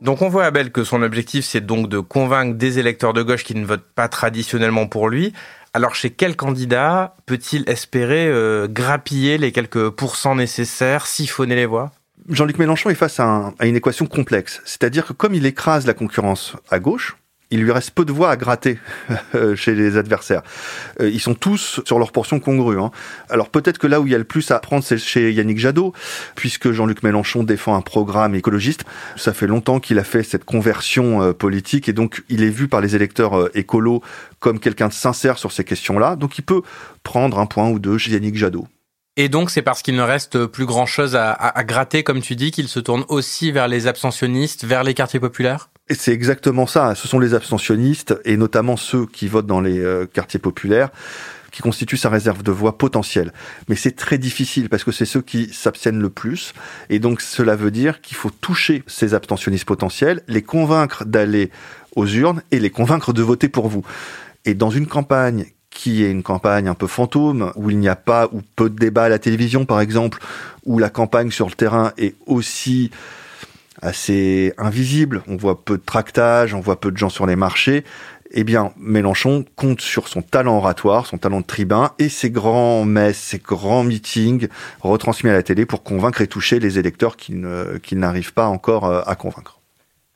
Donc 0.00 0.22
on 0.22 0.30
voit 0.30 0.46
Abel 0.46 0.72
que 0.72 0.82
son 0.82 1.02
objectif 1.02 1.44
c'est 1.44 1.60
donc 1.60 1.90
de 1.90 1.98
convaincre 1.98 2.56
des 2.56 2.78
électeurs 2.78 3.12
de 3.12 3.22
gauche 3.22 3.44
qui 3.44 3.54
ne 3.54 3.66
votent 3.66 3.92
pas 3.94 4.08
traditionnellement 4.08 4.86
pour 4.86 5.10
lui. 5.10 5.34
Alors 5.72 5.94
chez 5.94 6.10
quel 6.10 6.36
candidat 6.36 7.14
peut-il 7.26 7.68
espérer 7.68 8.26
euh, 8.26 8.66
grappiller 8.66 9.38
les 9.38 9.52
quelques 9.52 9.90
pourcents 9.90 10.34
nécessaires, 10.34 11.06
siphonner 11.06 11.54
les 11.54 11.66
voix? 11.66 11.92
Jean-Luc 12.28 12.58
Mélenchon 12.58 12.90
est 12.90 12.96
face 12.96 13.20
à, 13.20 13.52
à 13.58 13.66
une 13.66 13.76
équation 13.76 14.06
complexe. 14.06 14.60
C'est-à-dire 14.64 15.06
que 15.06 15.12
comme 15.12 15.34
il 15.34 15.46
écrase 15.46 15.86
la 15.86 15.94
concurrence 15.94 16.56
à 16.70 16.80
gauche, 16.80 17.16
il 17.50 17.62
lui 17.62 17.72
reste 17.72 17.90
peu 17.90 18.04
de 18.04 18.12
voix 18.12 18.30
à 18.30 18.36
gratter 18.36 18.78
chez 19.56 19.74
les 19.74 19.96
adversaires. 19.96 20.42
Euh, 21.00 21.08
ils 21.08 21.20
sont 21.20 21.34
tous 21.34 21.80
sur 21.84 21.98
leur 21.98 22.12
portion 22.12 22.40
congrue. 22.40 22.80
Hein. 22.80 22.90
Alors 23.28 23.48
peut-être 23.48 23.78
que 23.78 23.86
là 23.86 24.00
où 24.00 24.06
il 24.06 24.12
y 24.12 24.14
a 24.14 24.18
le 24.18 24.24
plus 24.24 24.50
à 24.50 24.58
prendre, 24.58 24.84
c'est 24.84 24.98
chez 24.98 25.32
Yannick 25.32 25.58
Jadot, 25.58 25.92
puisque 26.34 26.70
Jean-Luc 26.70 27.02
Mélenchon 27.02 27.42
défend 27.42 27.76
un 27.76 27.82
programme 27.82 28.34
écologiste. 28.34 28.84
Ça 29.16 29.32
fait 29.32 29.46
longtemps 29.46 29.80
qu'il 29.80 29.98
a 29.98 30.04
fait 30.04 30.22
cette 30.22 30.44
conversion 30.44 31.22
euh, 31.22 31.32
politique 31.32 31.88
et 31.88 31.92
donc 31.92 32.22
il 32.28 32.42
est 32.42 32.50
vu 32.50 32.68
par 32.68 32.80
les 32.80 32.96
électeurs 32.96 33.38
euh, 33.38 33.50
écolos 33.54 34.02
comme 34.38 34.58
quelqu'un 34.58 34.88
de 34.88 34.92
sincère 34.92 35.38
sur 35.38 35.52
ces 35.52 35.64
questions-là. 35.64 36.16
Donc 36.16 36.38
il 36.38 36.42
peut 36.42 36.62
prendre 37.02 37.38
un 37.38 37.46
point 37.46 37.68
ou 37.68 37.78
deux 37.78 37.98
chez 37.98 38.12
Yannick 38.12 38.36
Jadot. 38.36 38.66
Et 39.16 39.28
donc, 39.28 39.50
c'est 39.50 39.62
parce 39.62 39.82
qu'il 39.82 39.96
ne 39.96 40.02
reste 40.02 40.46
plus 40.46 40.66
grand-chose 40.66 41.16
à, 41.16 41.32
à, 41.32 41.64
gratter, 41.64 42.02
comme 42.04 42.22
tu 42.22 42.36
dis, 42.36 42.52
qu'il 42.52 42.68
se 42.68 42.80
tourne 42.80 43.04
aussi 43.08 43.52
vers 43.52 43.68
les 43.68 43.86
abstentionnistes, 43.86 44.64
vers 44.64 44.84
les 44.84 44.94
quartiers 44.94 45.20
populaires? 45.20 45.70
C'est 45.90 46.12
exactement 46.12 46.66
ça. 46.66 46.94
Ce 46.94 47.08
sont 47.08 47.18
les 47.18 47.34
abstentionnistes, 47.34 48.14
et 48.24 48.36
notamment 48.36 48.76
ceux 48.76 49.06
qui 49.06 49.26
votent 49.26 49.46
dans 49.46 49.60
les 49.60 49.80
euh, 49.80 50.06
quartiers 50.06 50.38
populaires, 50.38 50.90
qui 51.50 51.62
constituent 51.62 51.96
sa 51.96 52.08
réserve 52.08 52.42
de 52.42 52.52
voix 52.52 52.78
potentielle. 52.78 53.32
Mais 53.68 53.76
c'est 53.76 53.96
très 53.96 54.18
difficile 54.18 54.68
parce 54.68 54.84
que 54.84 54.92
c'est 54.92 55.04
ceux 55.04 55.22
qui 55.22 55.52
s'abstiennent 55.52 56.00
le 56.00 56.10
plus. 56.10 56.54
Et 56.88 56.98
donc 56.98 57.20
cela 57.20 57.56
veut 57.56 57.70
dire 57.70 58.00
qu'il 58.00 58.16
faut 58.16 58.30
toucher 58.30 58.82
ces 58.86 59.14
abstentionnistes 59.14 59.64
potentiels, 59.64 60.22
les 60.28 60.42
convaincre 60.42 61.04
d'aller 61.04 61.50
aux 61.96 62.06
urnes 62.06 62.42
et 62.50 62.60
les 62.60 62.70
convaincre 62.70 63.12
de 63.12 63.22
voter 63.22 63.48
pour 63.48 63.68
vous. 63.68 63.84
Et 64.44 64.54
dans 64.54 64.70
une 64.70 64.86
campagne 64.86 65.46
qui 65.70 66.04
est 66.04 66.10
une 66.10 66.22
campagne 66.22 66.68
un 66.68 66.74
peu 66.74 66.86
fantôme, 66.86 67.52
où 67.56 67.70
il 67.70 67.78
n'y 67.78 67.88
a 67.88 67.96
pas 67.96 68.28
ou 68.32 68.42
peu 68.56 68.68
de 68.68 68.76
débats 68.76 69.04
à 69.04 69.08
la 69.08 69.18
télévision, 69.18 69.64
par 69.64 69.80
exemple, 69.80 70.18
où 70.64 70.78
la 70.78 70.90
campagne 70.90 71.30
sur 71.30 71.46
le 71.46 71.52
terrain 71.52 71.92
est 71.96 72.14
aussi 72.26 72.90
assez 73.80 74.52
invisible, 74.58 75.22
on 75.26 75.36
voit 75.36 75.64
peu 75.64 75.78
de 75.78 75.82
tractage, 75.82 76.52
on 76.54 76.60
voit 76.60 76.80
peu 76.80 76.90
de 76.90 76.98
gens 76.98 77.08
sur 77.08 77.24
les 77.24 77.36
marchés, 77.36 77.84
eh 78.32 78.44
bien, 78.44 78.72
Mélenchon 78.76 79.44
compte 79.56 79.80
sur 79.80 80.08
son 80.08 80.22
talent 80.22 80.58
oratoire, 80.58 81.06
son 81.06 81.18
talent 81.18 81.40
de 81.40 81.46
tribun 81.46 81.90
et 81.98 82.08
ses 82.08 82.30
grands 82.30 82.84
messes, 82.84 83.18
ses 83.18 83.38
grands 83.38 83.82
meetings 83.82 84.48
retransmis 84.80 85.30
à 85.30 85.32
la 85.32 85.42
télé 85.42 85.66
pour 85.66 85.82
convaincre 85.82 86.20
et 86.20 86.26
toucher 86.26 86.60
les 86.60 86.78
électeurs 86.78 87.16
qu'il 87.16 87.40
n'arrive 87.92 88.32
pas 88.32 88.46
encore 88.46 88.86
euh, 88.86 89.02
à 89.06 89.16
convaincre. 89.16 89.59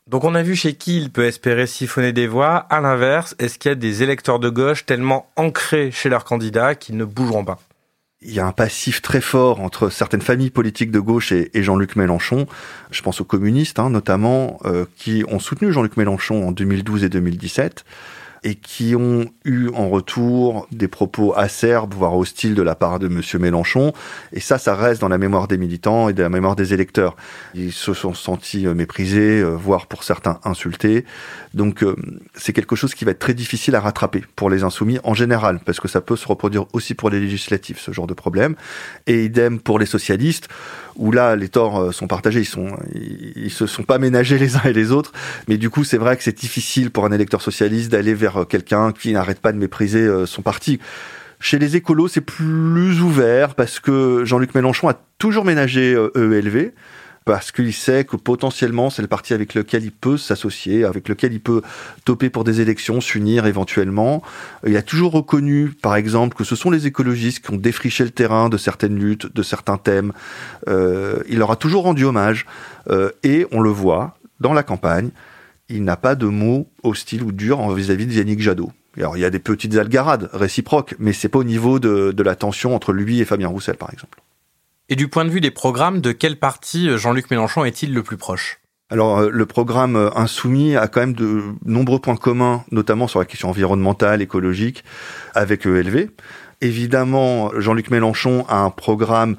Donc 0.07 0.25
on 0.25 0.35
a 0.35 0.43
vu 0.43 0.55
chez 0.55 0.75
qui 0.75 0.99
il 0.99 1.11
peut 1.11 1.25
espérer 1.25 1.67
siphonner 1.67 2.13
des 2.13 2.27
voix. 2.27 2.57
À 2.69 2.81
l'inverse, 2.81 3.35
est-ce 3.39 3.59
qu'il 3.59 3.71
y 3.71 3.73
a 3.73 3.75
des 3.75 4.03
électeurs 4.03 4.39
de 4.39 4.51
gauche 4.51 4.85
tellement 4.85 5.31
ancrés 5.37 5.91
chez 5.91 6.11
leurs 6.11 6.25
candidats 6.25 6.75
qu'ils 6.75 6.99
ne 6.99 7.07
bougeront 7.07 7.45
pas? 7.45 7.59
Il 8.21 8.33
y 8.33 8.41
a 8.41 8.47
un 8.47 8.53
passif 8.53 9.01
très 9.03 9.21
fort 9.21 9.61
entre 9.61 9.89
certaines 9.89 10.23
familles 10.23 10.51
politiques 10.51 10.91
de 10.91 11.01
gauche 11.01 11.33
et, 11.33 11.51
Jean-Luc 11.55 11.97
Mélenchon. 11.97 12.47
Je 12.91 13.03
pense 13.03 13.21
aux 13.21 13.25
communistes, 13.25 13.79
hein, 13.79 13.91
notamment, 13.91 14.59
euh, 14.65 14.87
qui 14.97 15.25
ont 15.29 15.39
soutenu 15.39 15.73
Jean-Luc 15.73 15.97
Mélenchon 15.97 16.49
en 16.49 16.53
2012 16.53 17.05
et 17.05 17.09
2017 17.09 17.85
et 18.45 18.57
qui 18.57 18.95
ont 18.95 19.25
eu 19.47 19.71
en 19.71 19.89
retour 19.89 20.69
des 20.71 20.87
propos 20.87 21.33
acerbes, 21.35 21.95
voire 21.95 22.15
hostiles 22.15 22.55
de 22.55 22.63
la 22.63 22.75
part 22.75 22.99
de 22.99 23.09
Monsieur 23.09 23.39
Mélenchon. 23.39 23.95
Et 24.35 24.41
ça, 24.41 24.59
ça 24.59 24.75
reste 24.75 25.01
dans 25.01 25.09
la 25.09 25.17
mémoire 25.17 25.49
des 25.49 25.57
militants 25.57 26.11
et 26.11 26.13
de 26.13 26.23
la 26.23 26.29
mémoire 26.29 26.55
des 26.55 26.75
électeurs. 26.75 27.17
Ils 27.55 27.73
se 27.73 27.95
sont 27.95 28.13
sentis 28.13 28.67
euh, 28.67 28.75
méprisés, 28.75 29.41
euh, 29.41 29.55
voire 29.55 29.87
pour 29.87 30.05
certains 30.05 30.41
insultés. 30.45 31.07
Donc 31.55 31.83
euh, 31.83 31.97
c'est 32.35 32.53
quelque 32.53 32.77
chose 32.77 32.95
qui 32.95 33.07
va 33.07 33.13
être 33.13 33.19
très 33.19 33.33
difficile 33.33 33.75
à 33.77 33.81
rattraper 33.81 34.23
pour 34.37 34.51
les 34.51 34.63
insoumis 34.63 34.99
en 35.05 35.15
général, 35.15 35.61
parce 35.65 35.81
que 35.81 35.89
ça 35.89 36.03
peut 36.03 36.17
se 36.17 36.29
reproduire 36.29 36.67
aussi 36.75 36.95
pour 36.95 37.09
les 37.09 37.21
législatifs, 37.21 37.81
ce 37.81 37.93
genre 37.93 38.07
de 38.07 38.15
problème. 38.15 38.57
Et 39.07 39.25
idem 39.25 39.59
pour 39.59 39.79
les 39.79 39.87
socialistes 39.87 40.49
où 40.97 41.13
là 41.13 41.35
les 41.35 41.49
torts 41.49 41.93
sont 41.95 42.07
partagés, 42.07 42.41
ils 42.41 42.45
sont 42.45 42.77
ils, 42.95 43.51
se 43.51 43.67
sont 43.67 43.83
pas 43.83 43.99
ménagés 43.99 44.39
les 44.39 44.57
uns 44.57 44.63
et 44.65 44.73
les 44.73 44.93
autres, 44.93 45.13
mais 45.49 45.57
du 45.57 45.71
coup 45.71 45.83
c'est 45.83 45.97
vrai 45.97 46.17
que 46.17 46.23
c'est 46.23 46.39
difficile 46.39 46.91
pour 46.91 47.05
un 47.05 47.11
électeur 47.11 47.43
socialiste 47.43 47.91
d'aller 47.91 48.15
vers 48.15 48.34
euh, 48.39 48.45
quelqu'un 48.45 48.93
qui 48.93 49.13
n'arrête 49.13 49.41
pas 49.41 49.53
de 49.53 49.59
mépriser 49.59 50.01
euh, 50.01 50.27
son 50.27 50.43
parti. 50.43 50.79
Chez 51.41 51.59
les 51.59 51.77
écolos, 51.77 52.09
c'est 52.09 52.21
plus 52.21 53.03
ouvert 53.03 53.55
parce 53.55 53.81
que 53.81 54.25
Jean-Luc 54.25 54.55
Mélenchon 54.55 54.89
a 54.89 54.95
toujours 55.19 55.45
ménagé 55.45 55.93
EELV 56.15 56.73
parce 57.25 57.53
qu'il 57.53 57.73
sait 57.73 58.05
que 58.05 58.17
potentiellement 58.17 58.91
c'est 58.91 59.03
le 59.03 59.09
parti 59.09 59.33
avec 59.33 59.55
lequel 59.55 59.85
il 59.85 59.93
peut 59.93 60.17
s'associer, 60.17 60.85
avec 60.85 61.09
lequel 61.09 61.33
il 61.33 61.41
peut 61.41 61.63
toper 62.05 62.31
pour 62.31 62.45
des 62.45 62.61
élections, 62.61 63.01
s'unir 63.01 63.47
éventuellement. 63.47 64.23
Il 64.67 64.77
a 64.77 64.83
toujours 64.83 65.13
reconnu, 65.13 65.71
par 65.71 65.97
exemple, 65.97 66.37
que 66.37 66.45
ce 66.45 66.57
sont 66.57 66.71
les 66.71 66.87
écologistes 66.87 67.45
qui 67.45 67.53
ont 67.53 67.57
défriché 67.57 68.05
le 68.05 68.11
terrain 68.11 68.49
de 68.49 68.57
certaines 68.57 68.99
luttes, 68.99 69.35
de 69.35 69.43
certains 69.43 69.79
thèmes. 69.79 70.13
Euh, 70.69 71.23
il 71.29 71.39
leur 71.39 71.51
a 71.51 71.57
toujours 71.57 71.85
rendu 71.85 72.05
hommage 72.05 72.47
euh, 72.91 73.11
et 73.23 73.47
on 73.53 73.61
le 73.61 73.71
voit 73.71 74.17
dans 74.41 74.53
la 74.53 74.63
campagne. 74.63 75.11
Il 75.69 75.85
n'a 75.85 75.97
pas 75.97 76.15
de 76.15 76.27
mots 76.27 76.69
hostiles 76.83 77.23
ou 77.23 77.33
durs 77.33 77.71
vis-à-vis 77.71 78.07
de 78.07 78.13
Yannick 78.13 78.41
Jadot. 78.41 78.71
Alors 78.97 79.17
il 79.17 79.21
y 79.21 79.25
a 79.25 79.31
des 79.31 79.39
petites 79.39 79.75
algarades 79.77 80.29
réciproques, 80.33 80.95
mais 80.99 81.13
c'est 81.13 81.29
pas 81.29 81.39
au 81.39 81.45
niveau 81.45 81.79
de, 81.79 82.13
de 82.13 82.23
la 82.23 82.37
tension 82.37 82.75
entre 82.75 82.93
lui 82.93 83.21
et 83.21 83.25
Fabien 83.25 83.49
Roussel, 83.49 83.77
par 83.77 83.93
exemple. 83.93 84.21
Et 84.89 84.97
du 84.97 85.09
point 85.09 85.25
de 85.25 85.31
vue 85.31 85.41
des 85.41 85.51
programmes, 85.51 86.01
de 86.01 86.13
quel 86.13 86.39
parti 86.39 86.89
euh, 86.89 86.99
Jean-Luc 86.99 87.31
Mélenchon 87.31 87.65
est-il 87.65 87.95
le 87.95 88.03
plus 88.03 88.19
proche? 88.19 88.61
Alors 88.91 89.19
euh, 89.19 89.31
le 89.31 89.47
programme 89.47 89.97
euh, 89.97 90.11
Insoumis 90.15 90.77
a 90.77 90.89
quand 90.89 91.01
même 91.01 91.15
de 91.15 91.43
nombreux 91.65 91.99
points 91.99 92.17
communs, 92.17 92.65
notamment 92.71 93.09
sur 93.09 93.19
la 93.19 93.25
question 93.25 93.49
environnementale, 93.49 94.21
écologique, 94.21 94.85
avec 95.35 95.65
ELV. 95.65 96.11
Évidemment, 96.61 97.51
Jean-Luc 97.59 97.91
Mélenchon 97.91 98.45
a 98.49 98.59
un 98.59 98.71
programme 98.71 99.37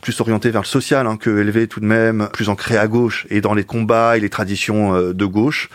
plus 0.00 0.20
orienté 0.20 0.50
vers 0.50 0.62
le 0.62 0.66
social 0.66 1.06
hein, 1.06 1.16
que 1.16 1.30
ELV 1.30 1.68
tout 1.68 1.80
de 1.80 1.86
même, 1.86 2.28
plus 2.32 2.48
ancré 2.48 2.76
à 2.76 2.86
gauche 2.86 3.26
et 3.30 3.40
dans 3.40 3.54
les 3.54 3.64
combats 3.64 4.16
et 4.16 4.20
les 4.20 4.30
traditions 4.30 5.12
de 5.12 5.24
gauche. 5.24 5.68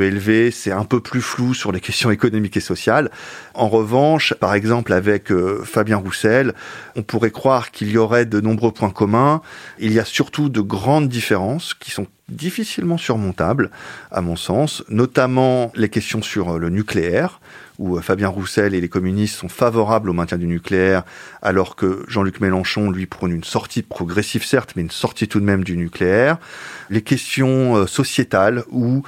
ELV, 0.00 0.50
c'est 0.50 0.72
un 0.72 0.84
peu 0.84 1.00
plus 1.00 1.20
flou 1.20 1.54
sur 1.54 1.72
les 1.72 1.80
questions 1.80 2.10
économiques 2.10 2.56
et 2.56 2.60
sociales. 2.60 3.10
En 3.54 3.68
revanche, 3.68 4.34
par 4.34 4.54
exemple, 4.54 4.92
avec 4.92 5.30
euh, 5.30 5.62
Fabien 5.64 5.96
Roussel, 5.96 6.54
on 6.96 7.02
pourrait 7.02 7.30
croire 7.30 7.70
qu'il 7.70 7.90
y 7.90 7.98
aurait 7.98 8.26
de 8.26 8.40
nombreux 8.40 8.72
points 8.72 8.90
communs. 8.90 9.42
Il 9.78 9.92
y 9.92 9.98
a 9.98 10.04
surtout 10.04 10.48
de 10.48 10.60
grandes 10.60 11.08
différences 11.08 11.74
qui 11.74 11.90
sont 11.90 12.06
difficilement 12.28 12.96
surmontables, 12.96 13.70
à 14.10 14.20
mon 14.20 14.36
sens, 14.36 14.82
notamment 14.88 15.70
les 15.74 15.88
questions 15.88 16.22
sur 16.22 16.54
euh, 16.54 16.58
le 16.58 16.70
nucléaire 16.70 17.40
où 17.82 17.96
euh, 17.96 18.00
Fabien 18.00 18.28
Roussel 18.28 18.74
et 18.74 18.80
les 18.80 18.88
communistes 18.88 19.36
sont 19.36 19.48
favorables 19.48 20.08
au 20.08 20.12
maintien 20.12 20.38
du 20.38 20.46
nucléaire, 20.46 21.04
alors 21.42 21.76
que 21.76 22.04
Jean-Luc 22.08 22.40
Mélenchon, 22.40 22.90
lui, 22.90 23.06
prône 23.06 23.32
une 23.32 23.44
sortie 23.44 23.82
progressive, 23.82 24.44
certes, 24.44 24.72
mais 24.76 24.82
une 24.82 24.90
sortie 24.90 25.28
tout 25.28 25.40
de 25.40 25.44
même 25.44 25.64
du 25.64 25.76
nucléaire. 25.76 26.38
Les 26.90 27.02
questions 27.02 27.86
sociétales, 27.86 28.64
où 28.70 29.02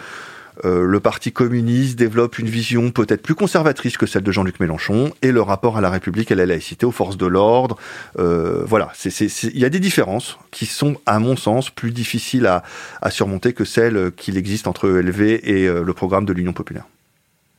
euh, 0.64 0.84
le 0.84 1.00
Parti 1.00 1.32
communiste 1.32 1.96
développe 1.96 2.38
une 2.38 2.46
vision 2.46 2.90
peut-être 2.90 3.22
plus 3.22 3.34
conservatrice 3.34 3.96
que 3.96 4.06
celle 4.06 4.22
de 4.22 4.30
Jean-Luc 4.30 4.60
Mélenchon 4.60 5.12
et 5.22 5.32
le 5.32 5.42
rapport 5.42 5.76
à 5.76 5.80
la 5.80 5.90
République 5.90 6.30
à 6.30 6.34
la 6.34 6.46
laïcité, 6.46 6.86
aux 6.86 6.92
forces 6.92 7.16
de 7.16 7.26
l'ordre. 7.26 7.76
Euh, 8.18 8.62
voilà, 8.66 8.92
il 9.04 9.58
y 9.58 9.64
a 9.64 9.68
des 9.68 9.80
différences 9.80 10.38
qui 10.50 10.66
sont, 10.66 10.96
à 11.06 11.18
mon 11.18 11.36
sens, 11.36 11.70
plus 11.70 11.90
difficiles 11.90 12.46
à, 12.46 12.62
surmonter 13.10 13.52
que 13.52 13.64
celles 13.64 14.12
qu'il 14.16 14.36
existe 14.36 14.66
entre 14.66 14.88
ELV 14.88 15.40
et 15.42 15.68
euh, 15.68 15.82
le 15.82 15.92
programme 15.92 16.24
de 16.24 16.32
l'Union 16.32 16.52
populaire. 16.52 16.84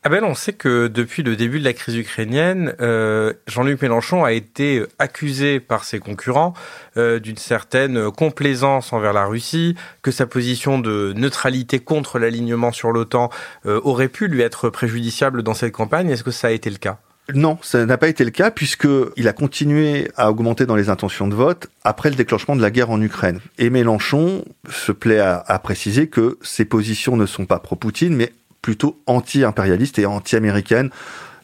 Ah 0.08 0.10
ben 0.10 0.24
on 0.24 0.36
sait 0.36 0.54
que 0.54 0.86
depuis 0.86 1.24
le 1.24 1.36
début 1.36 1.58
de 1.58 1.64
la 1.64 1.74
crise 1.74 1.96
ukrainienne, 1.96 2.76
euh, 2.80 3.34
Jean-Luc 3.48 3.82
Mélenchon 3.82 4.24
a 4.24 4.34
été 4.34 4.84
accusé 5.00 5.60
par 5.60 5.84
ses 5.84 5.98
concurrents 5.98 6.54
euh, 6.96 7.20
d'une 7.20 7.38
certaine 7.38 8.12
complaisance 8.12 8.94
envers 8.94 9.14
la 9.14 9.26
Russie, 9.26 9.74
que 10.04 10.12
sa 10.12 10.28
position 10.28 10.78
de 10.78 11.12
neutralité 11.16 11.80
contre 11.80 12.20
l'alignement 12.20 12.72
sur 12.72 12.92
l'OTAN 12.92 13.32
euh, 13.66 13.82
aurait 13.84 14.08
pu 14.08 14.28
lui 14.28 14.42
être 14.42 14.70
préjudiciable 14.70 15.42
dans 15.42 15.56
cette 15.56 15.72
campagne. 15.72 16.12
Est-ce 16.12 16.24
que 16.24 16.30
ça 16.30 16.50
a 16.50 16.52
été 16.52 16.70
le 16.70 16.78
cas? 16.78 17.00
Non, 17.34 17.58
ça 17.64 17.84
n'a 17.88 17.98
pas 17.98 18.08
été 18.08 18.24
le 18.24 18.30
cas 18.30 18.52
puisque 18.52 18.88
il 19.16 19.28
a 19.28 19.34
continué 19.34 20.12
à 20.18 20.30
augmenter 20.30 20.68
dans 20.68 20.76
les 20.76 20.90
intentions 20.90 21.28
de 21.28 21.34
vote 21.34 21.66
après 21.84 22.12
le 22.12 22.16
déclenchement 22.16 22.56
de 22.56 22.62
la 22.62 22.70
guerre 22.70 22.92
en 22.92 23.02
Ukraine. 23.02 23.40
Et 23.58 23.72
Mélenchon 23.72 24.46
se 24.70 24.92
plaît 24.92 25.18
à, 25.18 25.44
à 25.48 25.58
préciser 25.58 26.10
que 26.10 26.38
ses 26.44 26.66
positions 26.66 27.18
ne 27.18 27.26
sont 27.26 27.48
pas 27.48 27.58
pro-Poutine, 27.58 28.16
mais 28.16 28.32
plutôt 28.66 29.00
anti-impérialiste 29.06 30.00
et 30.00 30.08
anti-américaine. 30.08 30.90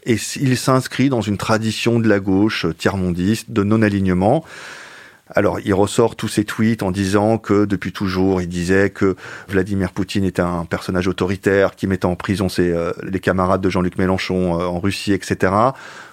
Et 0.07 0.17
il 0.37 0.57
s'inscrit 0.57 1.07
dans 1.07 1.21
une 1.21 1.37
tradition 1.37 1.99
de 1.99 2.09
la 2.09 2.19
gauche 2.19 2.65
euh, 2.65 2.73
tiers-mondiste, 2.73 3.51
de 3.51 3.61
non-alignement. 3.61 4.43
Alors, 5.29 5.59
il 5.63 5.75
ressort 5.75 6.15
tous 6.15 6.29
ses 6.29 6.45
tweets 6.45 6.81
en 6.81 6.89
disant 6.89 7.37
que 7.37 7.65
depuis 7.65 7.91
toujours, 7.91 8.41
il 8.41 8.49
disait 8.49 8.89
que 8.89 9.15
Vladimir 9.47 9.91
Poutine 9.91 10.23
était 10.23 10.41
un 10.41 10.65
personnage 10.65 11.07
autoritaire 11.07 11.75
qui 11.75 11.85
mettait 11.85 12.07
en 12.07 12.15
prison 12.15 12.47
euh, 12.57 12.91
les 13.03 13.19
camarades 13.19 13.61
de 13.61 13.69
Jean-Luc 13.69 13.99
Mélenchon 13.99 14.59
euh, 14.59 14.65
en 14.65 14.79
Russie, 14.79 15.13
etc. 15.13 15.53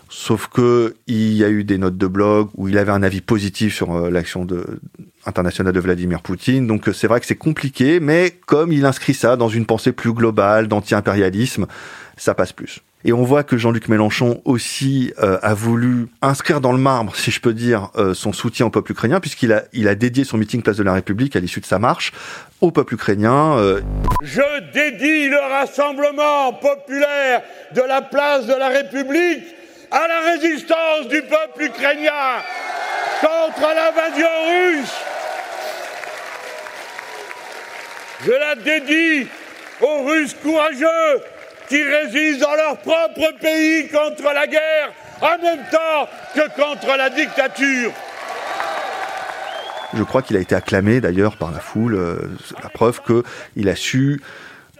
Sauf 0.09 0.49
que 0.49 0.95
il 1.07 1.35
y 1.35 1.45
a 1.45 1.51
eu 1.51 1.65
des 1.65 1.79
notes 1.79 1.99
de 1.99 2.07
blog 2.07 2.49
où 2.57 2.69
il 2.69 2.79
avait 2.79 2.93
un 2.93 3.03
avis 3.03 3.21
positif 3.21 3.75
sur 3.75 4.11
l'action 4.11 4.45
de, 4.45 4.81
international 5.29 5.73
de 5.73 5.81
Vladimir 5.81 6.23
Poutine. 6.23 6.67
Donc 6.67 6.89
euh, 6.89 6.93
c'est 6.93 7.07
vrai 7.07 7.21
que 7.21 7.27
c'est 7.27 7.37
compliqué, 7.37 8.01
mais 8.01 8.33
comme 8.47 8.73
il 8.73 8.85
inscrit 8.85 9.15
ça 9.15 9.37
dans 9.37 9.49
une 9.49 9.67
pensée 9.67 9.93
plus 9.93 10.13
globale 10.13 10.67
d'anti-impérialisme, 10.67 11.67
ça 12.17 12.35
passe 12.35 12.53
plus. 12.53 12.81
Et 13.05 13.13
on 13.13 13.23
voit 13.23 13.45
que 13.45 13.57
Jean-Luc 13.57 13.89
Mélenchon 13.89 14.43
aussi 14.45 15.13
euh, 15.23 15.39
a 15.43 15.55
voulu 15.55 16.09
inscrire 16.21 16.61
dans 16.61 16.73
le 16.73 16.79
marbre, 16.79 17.15
si 17.15 17.31
je 17.31 17.41
peux 17.41 17.55
dire, 17.55 17.91
euh, 17.97 18.13
son 18.13 18.33
soutien 18.33 18.67
au 18.67 18.71
peuple 18.71 18.91
ukrainien, 18.91 19.21
puisqu'il 19.21 19.53
a, 19.53 19.63
il 19.73 19.87
a 19.87 19.95
dédié 19.95 20.25
son 20.25 20.37
meeting 20.37 20.63
Place 20.63 20.79
de 20.79 20.83
la 20.83 20.95
République 20.95 21.37
à 21.37 21.41
l'issue 21.41 21.61
de 21.61 21.67
sa 21.67 21.79
marche 21.79 22.13
au 22.61 22.73
peuple 22.73 22.95
ukrainien. 22.95 23.57
Je 24.21 24.73
dédie 24.73 25.29
le 25.29 25.39
rassemblement 25.39 26.55
populaire 26.55 27.43
de 27.73 27.83
la 27.83 28.03
Place 28.03 28.49
de 28.49 28.55
la 28.55 28.69
République 28.69 29.45
à 29.91 30.07
la 30.09 30.21
résistance 30.33 31.09
du 31.09 31.23
peuple 31.23 31.63
ukrainien 31.63 32.43
contre 33.21 33.75
l'invasion 33.75 34.29
russe. 34.49 34.95
Je 38.25 38.33
la 38.33 38.55
dédie 38.57 39.29
aux 39.81 40.05
Russes 40.05 40.35
courageux 40.43 41.23
qui 41.69 41.83
résistent 41.83 42.41
dans 42.41 42.55
leur 42.55 42.79
propre 42.79 43.33
pays 43.41 43.89
contre 43.89 44.33
la 44.35 44.47
guerre 44.47 44.93
en 45.21 45.43
même 45.43 45.65
temps 45.71 46.09
que 46.35 46.49
contre 46.57 46.97
la 46.97 47.11
dictature. 47.11 47.93
Je 49.95 50.03
crois 50.03 50.23
qu'il 50.23 50.37
a 50.37 50.41
été 50.41 50.55
acclamé 50.55 51.01
d'ailleurs 51.01 51.37
par 51.37 51.51
la 51.51 51.61
foule, 51.61 51.95
euh, 51.95 52.31
la 52.63 52.69
preuve 52.69 53.01
qu'il 53.03 53.69
a 53.69 53.77
su 53.77 54.21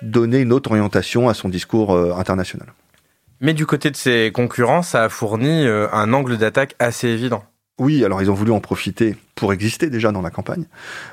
donner 0.03 0.41
une 0.41 0.53
autre 0.53 0.71
orientation 0.71 1.29
à 1.29 1.35
son 1.35 1.49
discours 1.49 1.95
euh, 1.95 2.15
international. 2.17 2.69
Mais 3.41 3.55
du 3.55 3.67
côté 3.67 3.91
de 3.91 3.97
ses 3.97 4.33
concurrents, 4.33 4.83
ça 4.83 5.05
a 5.05 5.09
fourni 5.09 5.67
euh, 5.67 5.89
un 5.93 6.13
angle 6.13 6.39
d'attaque 6.39 6.75
assez 6.79 7.09
évident. 7.09 7.45
Oui, 7.79 8.05
alors 8.05 8.21
ils 8.21 8.29
ont 8.29 8.35
voulu 8.35 8.51
en 8.51 8.59
profiter 8.59 9.15
pour 9.37 9.53
exister 9.53 9.89
déjà 9.89 10.11
dans 10.11 10.21
la 10.21 10.31
campagne 10.31 10.65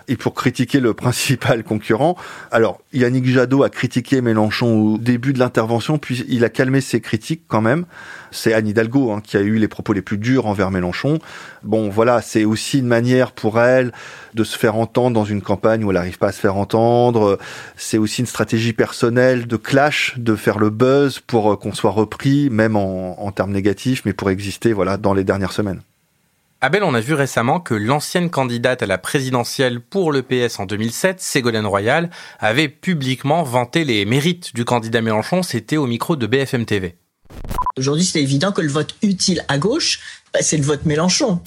et 0.08 0.16
pour 0.16 0.34
critiquer 0.34 0.80
le 0.80 0.94
principal 0.96 1.64
concurrent. 1.64 2.18
Alors 2.52 2.82
Yannick 2.92 3.28
Jadot 3.28 3.62
a 3.62 3.70
critiqué 3.70 4.20
Mélenchon 4.20 4.94
au 4.94 4.98
début 4.98 5.32
de 5.32 5.38
l'intervention, 5.38 6.00
puis 6.00 6.26
il 6.28 6.44
a 6.44 6.50
calmé 6.50 6.82
ses 6.82 7.02
critiques 7.02 7.44
quand 7.48 7.62
même. 7.62 7.86
C'est 8.32 8.52
Anne 8.52 8.68
Hidalgo 8.68 9.12
hein, 9.12 9.22
qui 9.24 9.38
a 9.38 9.42
eu 9.42 9.58
les 9.58 9.68
propos 9.68 9.94
les 9.94 10.02
plus 10.02 10.18
durs 10.18 10.48
envers 10.48 10.72
Mélenchon. 10.72 11.20
Bon, 11.62 11.90
voilà, 11.90 12.24
c'est 12.24 12.46
aussi 12.46 12.80
une 12.80 12.88
manière 12.88 13.32
pour 13.32 13.60
elle 13.60 13.92
de 14.34 14.44
se 14.44 14.58
faire 14.58 14.76
entendre 14.76 15.14
dans 15.14 15.24
une 15.24 15.44
campagne 15.44 15.84
où 15.84 15.92
elle 15.92 15.98
n'arrive 15.98 16.18
pas 16.18 16.30
à 16.30 16.32
se 16.32 16.40
faire 16.40 16.56
entendre. 16.56 17.38
C'est 17.78 18.00
aussi 18.00 18.22
une 18.22 18.28
stratégie 18.28 18.74
personnelle 18.74 19.46
de 19.46 19.56
clash, 19.56 20.16
de 20.18 20.36
faire 20.36 20.58
le 20.58 20.72
buzz 20.72 21.20
pour 21.20 21.54
euh, 21.54 21.56
qu'on 21.58 21.74
soit 21.74 21.92
repris, 21.92 22.50
même 22.50 22.76
en, 22.76 23.24
en 23.24 23.32
termes 23.32 23.52
négatifs, 23.52 24.02
mais 24.04 24.14
pour 24.14 24.32
exister, 24.32 24.74
voilà, 24.74 24.98
dans 24.98 25.14
les 25.14 25.24
dernières 25.24 25.54
semaines. 25.54 25.82
Abel, 26.62 26.84
on 26.84 26.94
a 26.94 27.02
vu 27.02 27.14
récemment 27.14 27.60
que 27.60 27.74
l'ancienne 27.74 28.30
candidate 28.30 28.82
à 28.82 28.86
la 28.86 28.98
présidentielle 28.98 29.82
pour 29.82 30.12
le 30.12 30.24
PS 30.24 30.60
en 30.60 30.66
2007, 30.66 31.20
Ségolène 31.20 31.66
Royal, 31.66 32.10
avait 32.40 32.70
publiquement 32.70 33.44
vanté 33.44 33.84
les 33.84 34.06
mérites 34.06 34.56
du 34.56 34.64
candidat 34.64 35.02
Mélenchon. 35.02 35.44
C'était 35.44 35.78
au 35.78 35.86
micro 35.86 36.16
de 36.16 36.26
BFM 36.26 36.66
TV. 36.66 36.96
Aujourd'hui, 37.78 38.06
c'est 38.06 38.22
évident 38.22 38.54
que 38.54 38.62
le 38.62 38.70
vote 38.70 38.96
utile 39.02 39.44
à 39.50 39.58
gauche, 39.58 40.00
bah, 40.34 40.40
c'est 40.42 40.58
le 40.58 40.64
vote 40.64 40.86
Mélenchon. 40.86 41.42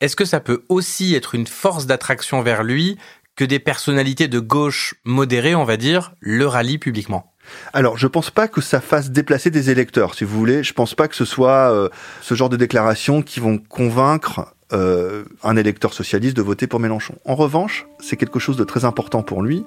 Est-ce 0.00 0.16
que 0.16 0.24
ça 0.24 0.40
peut 0.40 0.64
aussi 0.70 1.14
être 1.14 1.34
une 1.34 1.46
force 1.46 1.86
d'attraction 1.86 2.42
vers 2.42 2.62
lui 2.62 2.96
que 3.36 3.44
des 3.44 3.58
personnalités 3.58 4.28
de 4.28 4.40
gauche 4.40 4.94
modérées, 5.04 5.54
on 5.54 5.64
va 5.64 5.76
dire, 5.76 6.14
le 6.20 6.46
rallient 6.46 6.78
publiquement? 6.78 7.34
Alors, 7.72 7.98
je 7.98 8.06
pense 8.06 8.30
pas 8.30 8.48
que 8.48 8.60
ça 8.60 8.80
fasse 8.80 9.10
déplacer 9.10 9.50
des 9.50 9.70
électeurs, 9.70 10.14
si 10.14 10.24
vous 10.24 10.36
voulez. 10.38 10.62
Je 10.62 10.72
pense 10.72 10.94
pas 10.94 11.08
que 11.08 11.16
ce 11.16 11.24
soit 11.24 11.72
euh, 11.72 11.88
ce 12.22 12.34
genre 12.34 12.48
de 12.48 12.56
déclarations 12.56 13.22
qui 13.22 13.40
vont 13.40 13.58
convaincre 13.58 14.54
euh, 14.72 15.24
un 15.44 15.56
électeur 15.56 15.92
socialiste 15.92 16.36
de 16.36 16.42
voter 16.42 16.66
pour 16.66 16.80
Mélenchon. 16.80 17.14
En 17.24 17.36
revanche, 17.36 17.86
c'est 18.00 18.16
quelque 18.16 18.40
chose 18.40 18.56
de 18.56 18.64
très 18.64 18.84
important 18.84 19.22
pour 19.22 19.42
lui, 19.42 19.64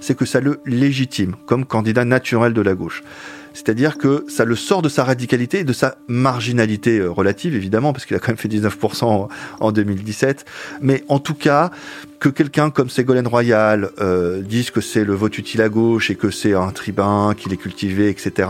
c'est 0.00 0.14
que 0.14 0.26
ça 0.26 0.40
le 0.40 0.60
légitime 0.66 1.36
comme 1.46 1.64
candidat 1.64 2.04
naturel 2.04 2.52
de 2.52 2.60
la 2.60 2.74
gauche. 2.74 3.02
C'est-à-dire 3.54 3.98
que 3.98 4.24
ça 4.28 4.44
le 4.44 4.56
sort 4.56 4.82
de 4.82 4.88
sa 4.88 5.04
radicalité 5.04 5.60
et 5.60 5.64
de 5.64 5.72
sa 5.72 5.96
marginalité 6.08 6.98
euh, 6.98 7.10
relative, 7.10 7.54
évidemment, 7.54 7.92
parce 7.92 8.06
qu'il 8.06 8.16
a 8.16 8.20
quand 8.20 8.28
même 8.28 8.36
fait 8.36 8.48
19% 8.48 9.28
en 9.60 9.72
2017. 9.72 10.44
Mais 10.80 11.04
en 11.08 11.18
tout 11.18 11.34
cas, 11.34 11.70
que 12.20 12.28
quelqu'un 12.28 12.70
comme 12.70 12.88
Ségolène 12.88 13.26
Royal 13.26 13.90
euh, 14.00 14.40
dise 14.40 14.70
que 14.70 14.80
c'est 14.80 15.04
le 15.04 15.14
vote 15.14 15.36
utile 15.38 15.62
à 15.62 15.68
gauche 15.68 16.10
et 16.10 16.14
que 16.14 16.30
c'est 16.30 16.54
un 16.54 16.70
tribun, 16.70 17.34
qu'il 17.34 17.52
est 17.52 17.56
cultivé, 17.56 18.08
etc., 18.08 18.48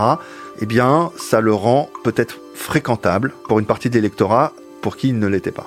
eh 0.60 0.66
bien, 0.66 1.10
ça 1.16 1.40
le 1.40 1.54
rend 1.54 1.88
peut-être 2.04 2.38
fréquentable 2.54 3.32
pour 3.48 3.58
une 3.58 3.66
partie 3.66 3.88
de 3.88 3.94
l'électorat 3.94 4.52
pour 4.82 4.96
qui 4.96 5.08
il 5.08 5.18
ne 5.18 5.26
l'était 5.26 5.52
pas. 5.52 5.66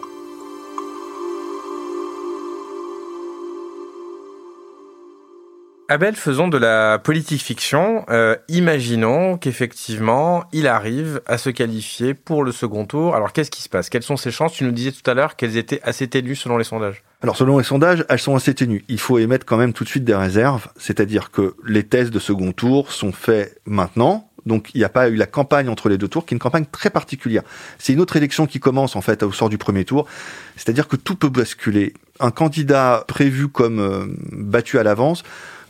Abel, 5.87 6.15
faisons 6.15 6.47
de 6.47 6.57
la 6.57 6.97
politique 6.97 7.43
fiction. 7.43 8.05
Euh, 8.09 8.35
imaginons 8.47 9.37
qu'effectivement, 9.37 10.45
il 10.51 10.65
arrive 10.65 11.21
à 11.27 11.37
se 11.37 11.51
qualifier 11.51 12.15
pour 12.15 12.43
le 12.43 12.51
second 12.51 12.85
tour. 12.85 13.15
Alors, 13.15 13.33
qu'est-ce 13.33 13.51
qui 13.51 13.61
se 13.61 13.69
passe? 13.69 13.91
Quelles 13.91 14.01
sont 14.01 14.17
ses 14.17 14.31
chances? 14.31 14.53
Tu 14.53 14.63
nous 14.63 14.71
disais 14.71 14.91
tout 14.91 15.07
à 15.09 15.13
l'heure 15.13 15.35
qu'elles 15.35 15.57
étaient 15.57 15.81
assez 15.83 16.07
ténues 16.07 16.35
selon 16.35 16.57
les 16.57 16.63
sondages. 16.63 17.03
Alors, 17.21 17.37
selon 17.37 17.59
les 17.59 17.63
sondages, 17.63 18.03
elles 18.09 18.17
sont 18.17 18.35
assez 18.35 18.55
ténues. 18.55 18.83
Il 18.87 18.99
faut 18.99 19.19
émettre 19.19 19.45
quand 19.45 19.57
même 19.57 19.73
tout 19.73 19.83
de 19.83 19.89
suite 19.89 20.03
des 20.03 20.15
réserves, 20.15 20.69
c'est-à-dire 20.75 21.29
que 21.29 21.55
les 21.63 21.83
tests 21.83 22.11
de 22.11 22.19
second 22.19 22.51
tour 22.51 22.91
sont 22.91 23.11
faits 23.11 23.61
maintenant. 23.65 24.31
Donc, 24.47 24.71
il 24.73 24.79
n'y 24.79 24.85
a 24.85 24.89
pas 24.89 25.09
eu 25.09 25.15
la 25.15 25.27
campagne 25.27 25.69
entre 25.69 25.89
les 25.89 25.99
deux 25.99 26.07
tours, 26.07 26.25
qui 26.25 26.33
est 26.33 26.37
une 26.37 26.39
campagne 26.39 26.65
très 26.65 26.89
particulière. 26.89 27.43
C'est 27.77 27.93
une 27.93 28.01
autre 28.01 28.15
élection 28.15 28.47
qui 28.47 28.59
commence, 28.59 28.95
en 28.95 29.01
fait, 29.01 29.21
au 29.21 29.31
sort 29.31 29.49
du 29.49 29.59
premier 29.59 29.85
tour. 29.85 30.07
C'est-à-dire 30.55 30.87
que 30.87 30.95
tout 30.95 31.15
peut 31.15 31.29
basculer. 31.29 31.93
Un 32.19 32.31
candidat 32.31 33.03
prévu 33.07 33.49
comme 33.49 33.79
euh, 33.79 34.05
battu 34.31 34.79
à 34.79 34.83
l'avance 34.83 35.23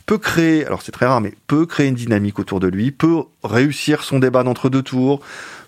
peut 0.06 0.18
créer, 0.18 0.64
alors 0.64 0.82
c'est 0.82 0.92
très 0.92 1.06
rare, 1.06 1.20
mais 1.20 1.34
peut 1.46 1.66
créer 1.66 1.88
une 1.88 1.94
dynamique 1.94 2.38
autour 2.38 2.60
de 2.60 2.68
lui, 2.68 2.92
peut 2.92 3.24
réussir 3.42 4.04
son 4.04 4.20
débat 4.20 4.44
d'entre 4.44 4.70
deux 4.70 4.82
tours, 4.82 5.20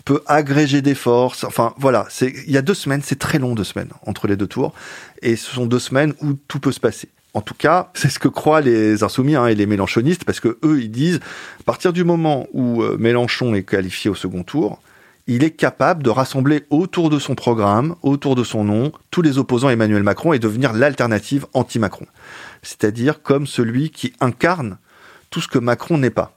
peut 0.05 0.23
agréger 0.25 0.81
des 0.81 0.95
forces. 0.95 1.43
Enfin, 1.43 1.73
voilà, 1.77 2.07
c'est, 2.09 2.33
il 2.47 2.51
y 2.51 2.57
a 2.57 2.61
deux 2.61 2.73
semaines, 2.73 3.01
c'est 3.03 3.19
très 3.19 3.37
long 3.37 3.53
deux 3.53 3.65
semaines 3.65 3.89
entre 4.05 4.27
les 4.27 4.37
deux 4.37 4.47
tours, 4.47 4.73
et 5.21 5.35
ce 5.35 5.51
sont 5.51 5.65
deux 5.65 5.79
semaines 5.79 6.13
où 6.21 6.33
tout 6.47 6.59
peut 6.59 6.71
se 6.71 6.79
passer. 6.79 7.09
En 7.33 7.41
tout 7.41 7.53
cas, 7.53 7.91
c'est 7.93 8.09
ce 8.09 8.17
que 8.17 8.27
croient 8.27 8.61
les 8.61 9.03
insoumis 9.03 9.35
hein, 9.35 9.45
et 9.47 9.55
les 9.55 9.65
mélenchonistes, 9.65 10.23
parce 10.23 10.39
que 10.39 10.57
eux, 10.63 10.81
ils 10.81 10.89
disent, 10.89 11.19
à 11.59 11.63
partir 11.63 11.93
du 11.93 12.03
moment 12.03 12.47
où 12.53 12.81
euh, 12.81 12.97
Mélenchon 12.97 13.53
est 13.53 13.63
qualifié 13.63 14.09
au 14.09 14.15
second 14.15 14.43
tour, 14.43 14.81
il 15.29 15.43
est 15.43 15.51
capable 15.51 16.03
de 16.03 16.09
rassembler 16.09 16.65
autour 16.69 17.09
de 17.09 17.19
son 17.19 17.35
programme, 17.35 17.95
autour 18.01 18.35
de 18.35 18.43
son 18.43 18.63
nom, 18.63 18.91
tous 19.11 19.21
les 19.21 19.37
opposants 19.37 19.67
à 19.67 19.73
Emmanuel 19.73 20.03
Macron 20.03 20.33
et 20.33 20.39
devenir 20.39 20.73
l'alternative 20.73 21.45
anti-Macron 21.53 22.07
c'est-à-dire 22.61 23.21
comme 23.21 23.47
celui 23.47 23.89
qui 23.89 24.13
incarne 24.19 24.77
tout 25.29 25.41
ce 25.41 25.47
que 25.47 25.59
Macron 25.59 25.97
n'est 25.97 26.09
pas 26.09 26.35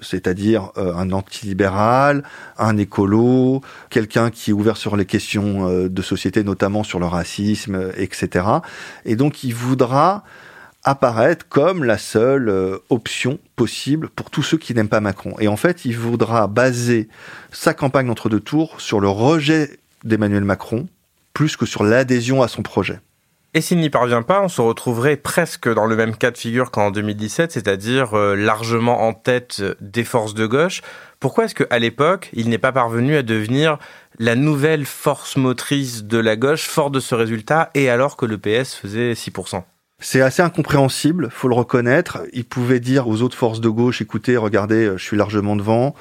c'est-à-dire 0.00 0.72
euh, 0.78 0.96
un 0.96 1.12
antilibéral, 1.12 2.24
un 2.58 2.76
écolo, 2.76 3.60
quelqu'un 3.88 4.30
qui 4.30 4.50
est 4.50 4.52
ouvert 4.52 4.76
sur 4.76 4.96
les 4.96 5.04
questions 5.04 5.68
euh, 5.68 5.88
de 5.88 6.02
société, 6.02 6.42
notamment 6.42 6.82
sur 6.82 6.98
le 6.98 7.06
racisme, 7.06 7.92
etc. 7.96 8.46
Et 9.04 9.14
donc 9.14 9.44
il 9.44 9.54
voudra 9.54 10.24
apparaître 10.84 11.46
comme 11.48 11.84
la 11.84 11.98
seule 11.98 12.48
euh, 12.48 12.78
option 12.90 13.38
possible 13.56 14.08
pour 14.08 14.30
tous 14.30 14.42
ceux 14.42 14.58
qui 14.58 14.74
n'aiment 14.74 14.88
pas 14.88 15.00
Macron. 15.00 15.34
Et 15.38 15.48
en 15.48 15.56
fait, 15.56 15.84
il 15.84 15.96
voudra 15.96 16.46
baser 16.48 17.08
sa 17.52 17.74
campagne 17.74 18.10
entre 18.10 18.28
deux 18.28 18.40
tours 18.40 18.80
sur 18.80 19.00
le 19.00 19.08
rejet 19.08 19.78
d'Emmanuel 20.04 20.44
Macron, 20.44 20.88
plus 21.34 21.56
que 21.56 21.66
sur 21.66 21.84
l'adhésion 21.84 22.42
à 22.42 22.48
son 22.48 22.62
projet. 22.62 22.98
Et 23.54 23.60
s'il 23.60 23.78
n'y 23.78 23.90
parvient 23.90 24.22
pas, 24.22 24.42
on 24.42 24.48
se 24.48 24.62
retrouverait 24.62 25.16
presque 25.16 25.68
dans 25.68 25.84
le 25.84 25.94
même 25.94 26.16
cas 26.16 26.30
de 26.30 26.38
figure 26.38 26.70
qu'en 26.70 26.90
2017, 26.90 27.52
c'est-à-dire 27.52 28.14
euh, 28.14 28.34
largement 28.34 29.02
en 29.02 29.12
tête 29.12 29.62
des 29.80 30.04
forces 30.04 30.34
de 30.34 30.46
gauche. 30.46 30.80
Pourquoi 31.20 31.44
est-ce 31.44 31.54
qu'à 31.54 31.78
l'époque, 31.78 32.30
il 32.32 32.48
n'est 32.48 32.58
pas 32.58 32.72
parvenu 32.72 33.14
à 33.14 33.22
devenir 33.22 33.78
la 34.18 34.34
nouvelle 34.34 34.86
force 34.86 35.36
motrice 35.36 36.04
de 36.04 36.18
la 36.18 36.36
gauche, 36.36 36.66
fort 36.66 36.90
de 36.90 36.98
ce 36.98 37.14
résultat, 37.14 37.70
et 37.74 37.90
alors 37.90 38.16
que 38.16 38.26
le 38.26 38.38
PS 38.38 38.74
faisait 38.74 39.12
6% 39.12 39.62
c'est 40.02 40.20
assez 40.20 40.42
incompréhensible, 40.42 41.28
faut 41.30 41.48
le 41.48 41.54
reconnaître. 41.54 42.22
Il 42.32 42.44
pouvait 42.44 42.80
dire 42.80 43.08
aux 43.08 43.22
autres 43.22 43.36
forces 43.36 43.60
de 43.60 43.68
gauche, 43.68 44.02
écoutez, 44.02 44.36
regardez, 44.36 44.92
je 44.96 45.02
suis 45.02 45.16
largement 45.16 45.56
devant. 45.56 45.94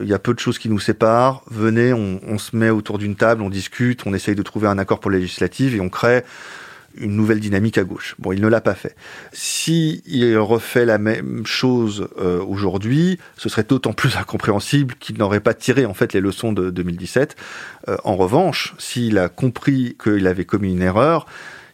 Il 0.00 0.08
y 0.08 0.14
a 0.14 0.18
peu 0.18 0.34
de 0.34 0.40
choses 0.40 0.58
qui 0.58 0.68
nous 0.68 0.80
séparent. 0.80 1.42
Venez, 1.50 1.92
on, 1.92 2.18
on 2.26 2.38
se 2.38 2.56
met 2.56 2.70
autour 2.70 2.98
d'une 2.98 3.14
table, 3.14 3.42
on 3.42 3.50
discute, 3.50 4.06
on 4.06 4.14
essaye 4.14 4.34
de 4.34 4.42
trouver 4.42 4.68
un 4.68 4.78
accord 4.78 5.00
pour 5.00 5.10
les 5.10 5.20
législatives 5.20 5.76
et 5.76 5.80
on 5.80 5.90
crée 5.90 6.24
une 6.96 7.16
nouvelle 7.16 7.40
dynamique 7.40 7.78
à 7.78 7.84
gauche. 7.84 8.14
Bon, 8.18 8.32
il 8.32 8.40
ne 8.40 8.48
l'a 8.48 8.60
pas 8.60 8.74
fait. 8.74 8.94
Si 9.32 10.02
il 10.06 10.36
refait 10.38 10.84
la 10.84 10.98
même 10.98 11.46
chose 11.46 12.08
euh, 12.18 12.42
aujourd'hui, 12.42 13.18
ce 13.36 13.48
serait 13.48 13.64
d'autant 13.64 13.92
plus 13.92 14.16
incompréhensible 14.18 14.94
qu'il 14.98 15.18
n'aurait 15.18 15.40
pas 15.40 15.54
tiré 15.54 15.86
en 15.86 15.94
fait 15.94 16.12
les 16.12 16.20
leçons 16.20 16.52
de 16.52 16.70
2017. 16.70 17.36
Euh, 17.88 17.96
en 18.04 18.16
revanche, 18.16 18.74
s'il 18.78 19.18
a 19.18 19.28
compris 19.28 19.96
qu'il 20.02 20.26
avait 20.26 20.44
commis 20.44 20.72
une 20.72 20.82
erreur, 20.82 21.26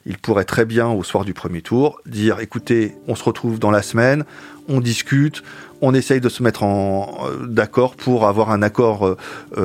il 0.08 0.18
pourrait 0.18 0.44
très 0.44 0.64
bien, 0.64 0.88
au 0.88 1.04
soir 1.04 1.24
du 1.24 1.34
premier 1.34 1.62
tour, 1.62 2.00
dire 2.06 2.40
écoutez, 2.40 2.96
on 3.06 3.14
se 3.14 3.22
retrouve 3.22 3.60
dans 3.60 3.70
la 3.70 3.82
semaine, 3.82 4.24
on 4.68 4.80
discute, 4.80 5.44
on 5.80 5.94
essaye 5.94 6.20
de 6.20 6.28
se 6.28 6.42
mettre 6.42 6.64
en 6.64 7.26
euh, 7.26 7.46
d'accord 7.46 7.94
pour 7.94 8.26
avoir 8.26 8.50
un 8.50 8.62
accord 8.62 9.16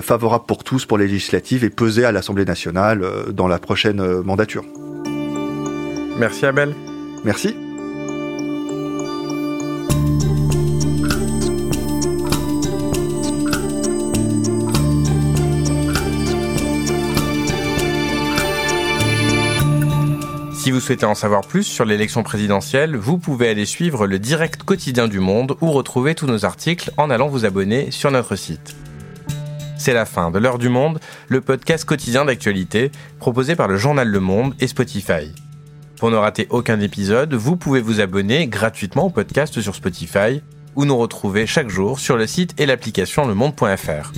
favorable 0.01 0.45
pour 0.45 0.63
tous 0.63 0.85
pour 0.85 0.99
les 0.99 1.07
législatives 1.07 1.63
et 1.63 1.71
peser 1.71 2.05
à 2.05 2.11
l'Assemblée 2.11 2.45
nationale 2.45 3.03
dans 3.31 3.47
la 3.47 3.57
prochaine 3.57 4.21
mandature. 4.21 4.63
Merci 6.19 6.45
Abel. 6.45 6.75
Merci. 7.23 7.55
Souhaitez 20.83 21.05
en 21.05 21.15
savoir 21.15 21.47
plus 21.47 21.63
sur 21.63 21.85
l'élection 21.85 22.23
présidentielle, 22.23 22.97
vous 22.97 23.17
pouvez 23.17 23.47
aller 23.47 23.65
suivre 23.65 24.05
le 24.05 24.19
direct 24.19 24.63
quotidien 24.63 25.07
du 25.07 25.21
Monde 25.21 25.55
ou 25.61 25.71
retrouver 25.71 26.13
tous 26.13 26.27
nos 26.27 26.43
articles 26.43 26.91
en 26.97 27.09
allant 27.09 27.29
vous 27.29 27.45
abonner 27.45 27.89
sur 27.89 28.11
notre 28.11 28.35
site. 28.35 28.75
C'est 29.77 29.93
la 29.93 30.05
fin 30.05 30.29
de 30.29 30.39
l'heure 30.39 30.57
du 30.57 30.67
Monde, 30.67 30.99
le 31.29 31.39
podcast 31.39 31.85
quotidien 31.85 32.25
d'actualité 32.25 32.91
proposé 33.17 33.55
par 33.55 33.69
le 33.69 33.77
journal 33.77 34.09
Le 34.09 34.19
Monde 34.19 34.55
et 34.59 34.67
Spotify. 34.67 35.33
Pour 35.99 36.11
ne 36.11 36.17
rater 36.17 36.47
aucun 36.49 36.81
épisode, 36.81 37.33
vous 37.33 37.55
pouvez 37.55 37.79
vous 37.79 38.01
abonner 38.01 38.47
gratuitement 38.47 39.05
au 39.05 39.09
podcast 39.09 39.61
sur 39.61 39.75
Spotify 39.75 40.41
ou 40.75 40.83
nous 40.83 40.97
retrouver 40.97 41.47
chaque 41.47 41.69
jour 41.69 41.97
sur 41.97 42.17
le 42.17 42.27
site 42.27 42.59
et 42.59 42.65
l'application 42.65 43.25
lemonde.fr. 43.25 44.11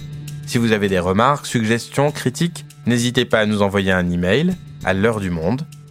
Si 0.48 0.58
vous 0.58 0.72
avez 0.72 0.90
des 0.90 1.00
remarques, 1.00 1.46
suggestions, 1.46 2.12
critiques, 2.12 2.66
n'hésitez 2.88 3.26
pas 3.26 3.42
à 3.42 3.46
nous 3.46 3.62
envoyer 3.62 3.92
un 3.92 4.10
email 4.10 4.56
à 4.84 4.96
l'heure 4.96 5.20
du 5.20 5.30
monde 5.30 5.62